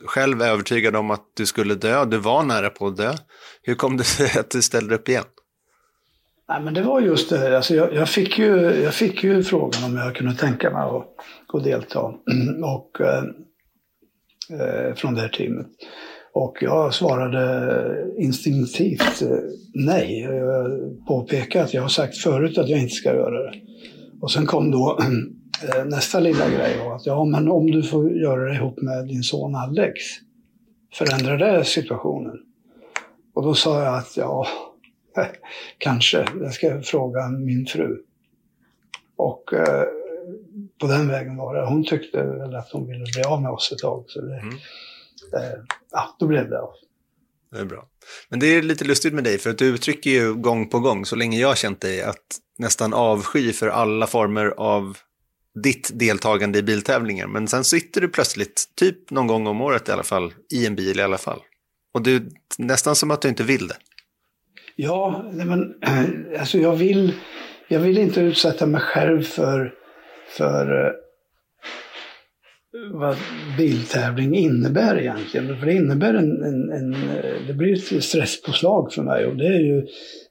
[0.07, 2.05] själv övertygad om att du skulle dö.
[2.05, 3.14] Du var nära på att dö.
[3.62, 5.24] Hur kom det sig att du ställde upp igen?
[6.49, 7.57] Nej, men det var just det.
[7.57, 11.07] Alltså jag, jag, fick ju, jag fick ju frågan om jag kunde tänka mig att,
[11.55, 12.01] att delta
[12.64, 13.24] och, eh,
[14.61, 15.66] eh, från det här teamet.
[16.32, 17.42] Och jag svarade
[18.18, 19.38] instinktivt eh,
[19.74, 20.20] nej.
[20.20, 20.70] Jag
[21.07, 23.61] påpekade att jag har sagt förut att jag inte ska göra det.
[24.20, 24.99] Och sen kom då
[25.68, 29.22] eh, nästa lilla grej att ja, men om du får göra det ihop med din
[29.22, 29.94] son Alex,
[30.94, 32.36] förändrar det situationen?
[33.34, 34.46] Och då sa jag att ja,
[35.79, 36.27] Kanske.
[36.41, 38.03] Jag ska fråga min fru.
[39.17, 39.85] Och eh,
[40.81, 41.67] på den vägen var det.
[41.67, 44.05] Hon tyckte väl att hon ville bli av med oss ett tag.
[44.07, 44.55] Så det, mm.
[45.35, 45.59] eh,
[45.91, 46.73] ja, då blev det av.
[47.53, 47.89] Det är bra.
[48.29, 51.07] Men det är lite lustigt med dig, för att du uttrycker ju gång på gång,
[51.07, 52.27] så länge jag har känt dig, att
[52.59, 54.99] nästan avsky för alla former av
[55.63, 57.27] ditt deltagande i biltävlingar.
[57.27, 60.77] Men sen sitter du plötsligt, typ någon gång om året i alla fall, i en
[60.77, 61.41] bil i alla fall.
[61.95, 63.77] Och du, nästan som att du inte vill det.
[64.81, 65.74] Ja, men
[66.39, 67.14] alltså jag vill,
[67.68, 69.74] jag vill inte utsätta mig själv för,
[70.29, 70.93] för eh,
[72.93, 73.16] vad
[73.59, 75.59] biltävling innebär egentligen.
[75.59, 79.47] För det innebär en, en, en eh, det blir ett stresspåslag för mig och det
[79.47, 79.87] är ju,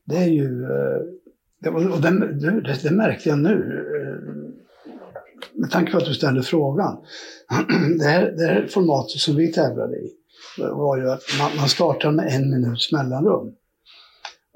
[0.06, 3.84] det är ju, eh, och det, det, det märkte jag nu.
[5.54, 6.98] Med tanke på att du ställde frågan.
[8.00, 10.10] Det här, det här formatet som vi tävlade i
[10.58, 13.54] var ju att man, man startar med en minuts mellanrum.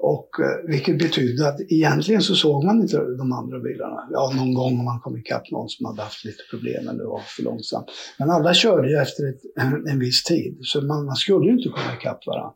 [0.04, 4.08] Och, eh, vilket betydde att egentligen så såg man inte de andra bilarna.
[4.10, 7.22] Ja, någon gång om man kom ikapp någon som hade haft lite problem eller var
[7.26, 7.84] för långsam.
[8.18, 11.52] Men alla körde ju efter ett, en, en viss tid, så man, man skulle ju
[11.52, 12.54] inte komma ikapp varandra.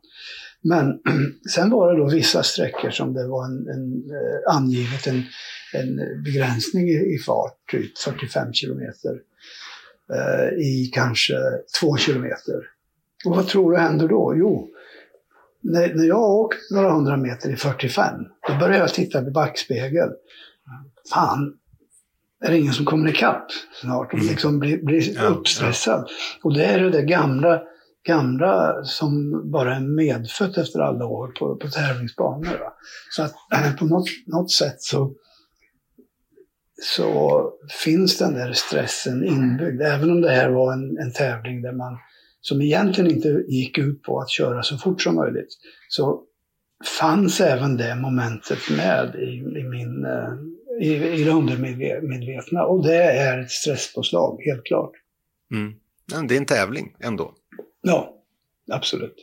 [0.61, 0.99] Men
[1.55, 5.23] sen var det då vissa sträckor som det var en, en eh, angivet en,
[5.73, 9.19] en begränsning i, i fart, typ 45 kilometer
[10.13, 11.33] eh, i kanske
[11.81, 12.55] 2 kilometer.
[13.25, 14.35] Och vad tror du händer då?
[14.37, 14.69] Jo,
[15.67, 18.15] när, när jag åkt några hundra meter i 45,
[18.47, 20.11] då börjar jag titta i backspegeln.
[21.13, 21.53] Fan,
[22.45, 23.47] är det ingen som kommer ikapp
[23.81, 24.13] snart?
[24.13, 26.09] Och liksom blir, blir uppstressad.
[26.43, 27.61] Och det är det där gamla,
[28.07, 32.59] gamla som bara är medfött efter alla år på, på tävlingsbanor.
[32.59, 32.73] Va?
[33.09, 33.33] Så att
[33.79, 35.13] på något, något sätt så,
[36.81, 37.51] så
[37.83, 39.81] finns den där stressen inbyggd.
[39.81, 41.97] Även om det här var en, en tävling där man
[42.41, 45.49] som egentligen inte gick ut på att köra så fort som möjligt,
[45.89, 46.23] så
[46.99, 52.63] fanns även det momentet med i, i min, eh, i, i det undermedvetna.
[52.63, 54.91] Och det är ett stresspåslag, helt klart.
[55.53, 55.73] Mm.
[56.13, 57.33] Men det är en tävling ändå.
[57.81, 58.13] Ja,
[58.71, 59.15] absolut.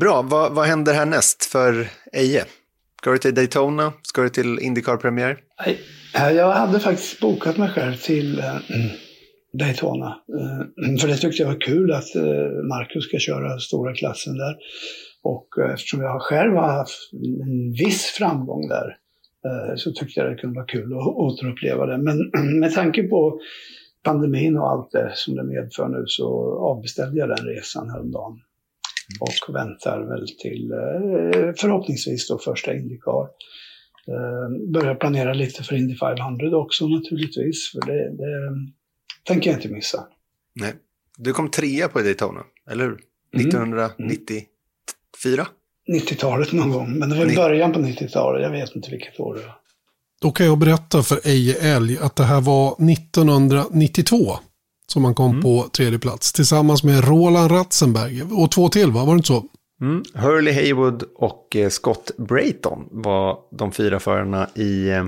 [0.00, 2.44] Bra, vad, vad händer härnäst för Eje?
[3.00, 3.92] Ska du till Daytona?
[4.02, 5.38] Ska du till Indycar-premiär?
[6.12, 8.56] Jag hade faktiskt bokat mig själv till äh,
[9.58, 10.18] Daytona.
[10.38, 12.22] Eh, för det tyckte jag var kul att eh,
[12.68, 14.56] Marcus ska köra stora klassen där.
[15.22, 18.96] Och eh, eftersom jag själv har haft en viss framgång där
[19.76, 21.98] så tyckte jag det kunde vara kul att återuppleva det.
[21.98, 22.30] Men
[22.60, 23.40] med tanke på
[24.02, 28.40] pandemin och allt det som det medför nu så avbeställde jag den resan häromdagen.
[29.20, 30.72] Och väntar väl till
[31.56, 33.28] förhoppningsvis då första Indycar.
[34.72, 37.72] Börjar planera lite för Indy 500 också naturligtvis.
[37.72, 38.56] För det, det
[39.26, 40.06] tänker jag inte missa.
[40.54, 40.74] Nej.
[41.18, 42.98] Du kom trea på Daytona, eller hur?
[43.36, 45.46] 1994?
[45.88, 46.00] Mm.
[46.00, 48.42] 90-talet någon gång, men det var i början på 90-talet.
[48.42, 49.56] Jag vet inte vilket år det var.
[50.20, 54.38] Då kan jag berätta för Eje Älg att det här var 1992
[54.86, 55.42] som man kom mm.
[55.42, 59.04] på tredje plats tillsammans med Roland Ratzenberg och två till, va?
[59.04, 59.44] var det inte så?
[59.80, 60.02] Mm.
[60.14, 65.04] Hurley Haywood och eh, Scott Brayton var de fyra förarna i eh,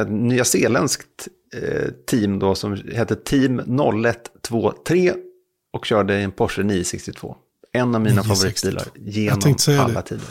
[0.00, 1.28] ett nyzeeländskt
[2.06, 5.12] team då som hette Team 0123
[5.72, 7.36] och körde en Porsche 962.
[7.72, 8.34] En av mina 962.
[8.34, 10.08] favoritbilar genom alla det.
[10.08, 10.28] tider.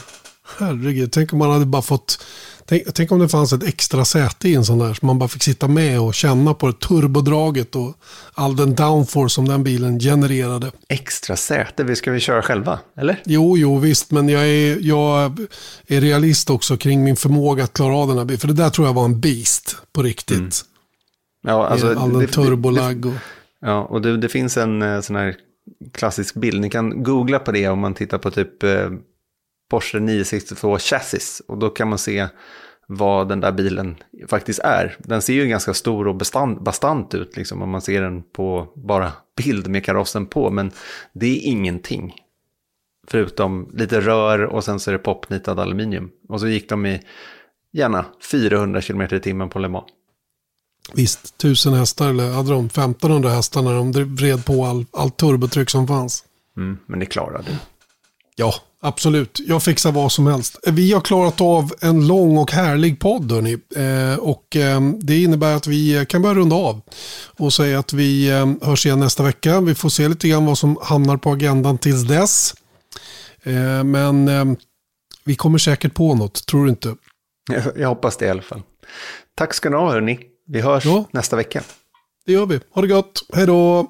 [0.56, 2.24] Herregud, tänk om man hade bara fått...
[2.64, 5.28] Tänk, tänk, om det fanns ett extra säte i en sån där, så man bara
[5.28, 7.94] fick sitta med och känna på det turbodraget och
[8.32, 10.70] all den downforce som den bilen genererade.
[10.88, 13.22] Extra säte, vi ska vi köra själva, eller?
[13.24, 15.40] Jo, jo, visst, men jag är, jag
[15.86, 18.40] är realist också kring min förmåga att klara av den här bilen.
[18.40, 20.38] För det där tror jag var en beast på riktigt.
[20.38, 20.50] Mm.
[21.42, 23.06] Ja, alltså, all den turbolagg.
[23.06, 23.12] Och...
[23.60, 25.36] Ja, och det, det, finns en eh, sån här
[25.92, 26.60] klassisk bild.
[26.60, 28.90] Ni kan googla på det om man tittar på typ eh,
[29.70, 31.42] Porsche 962 chassis.
[31.48, 32.28] Och då kan man se
[32.86, 34.96] vad den där bilen faktiskt är.
[34.98, 38.72] Den ser ju ganska stor och bestand, bastant ut liksom, om man ser den på
[38.76, 40.50] bara bild med karossen på.
[40.50, 40.70] Men
[41.12, 42.14] det är ingenting.
[43.08, 46.10] Förutom lite rör och sen så är det popnitad aluminium.
[46.28, 47.00] Och så gick de i
[47.72, 49.86] gärna 400 km i timmen på Le Mans.
[50.92, 55.70] Visst, 1000 hästar eller hade de 1500 hästar när de vred på all, allt turbotryck
[55.70, 56.24] som fanns.
[56.56, 57.56] Mm, men det klarade du.
[58.36, 59.40] Ja, absolut.
[59.46, 60.58] Jag fixar vad som helst.
[60.66, 63.58] Vi har klarat av en lång och härlig podd hörni.
[63.76, 66.80] Eh, och eh, det innebär att vi kan börja runda av.
[67.38, 69.60] Och säga att vi eh, hörs igen nästa vecka.
[69.60, 72.54] Vi får se lite grann vad som hamnar på agendan tills dess.
[73.42, 74.44] Eh, men eh,
[75.24, 76.94] vi kommer säkert på något, tror du inte?
[77.76, 78.62] Jag hoppas det i alla fall.
[79.34, 80.18] Tack ska ni ha hörni.
[80.48, 81.04] Vi hörs ja.
[81.10, 81.62] nästa vecka.
[82.26, 82.60] Det gör vi.
[82.70, 83.26] Ha det gott.
[83.32, 83.86] Hej då.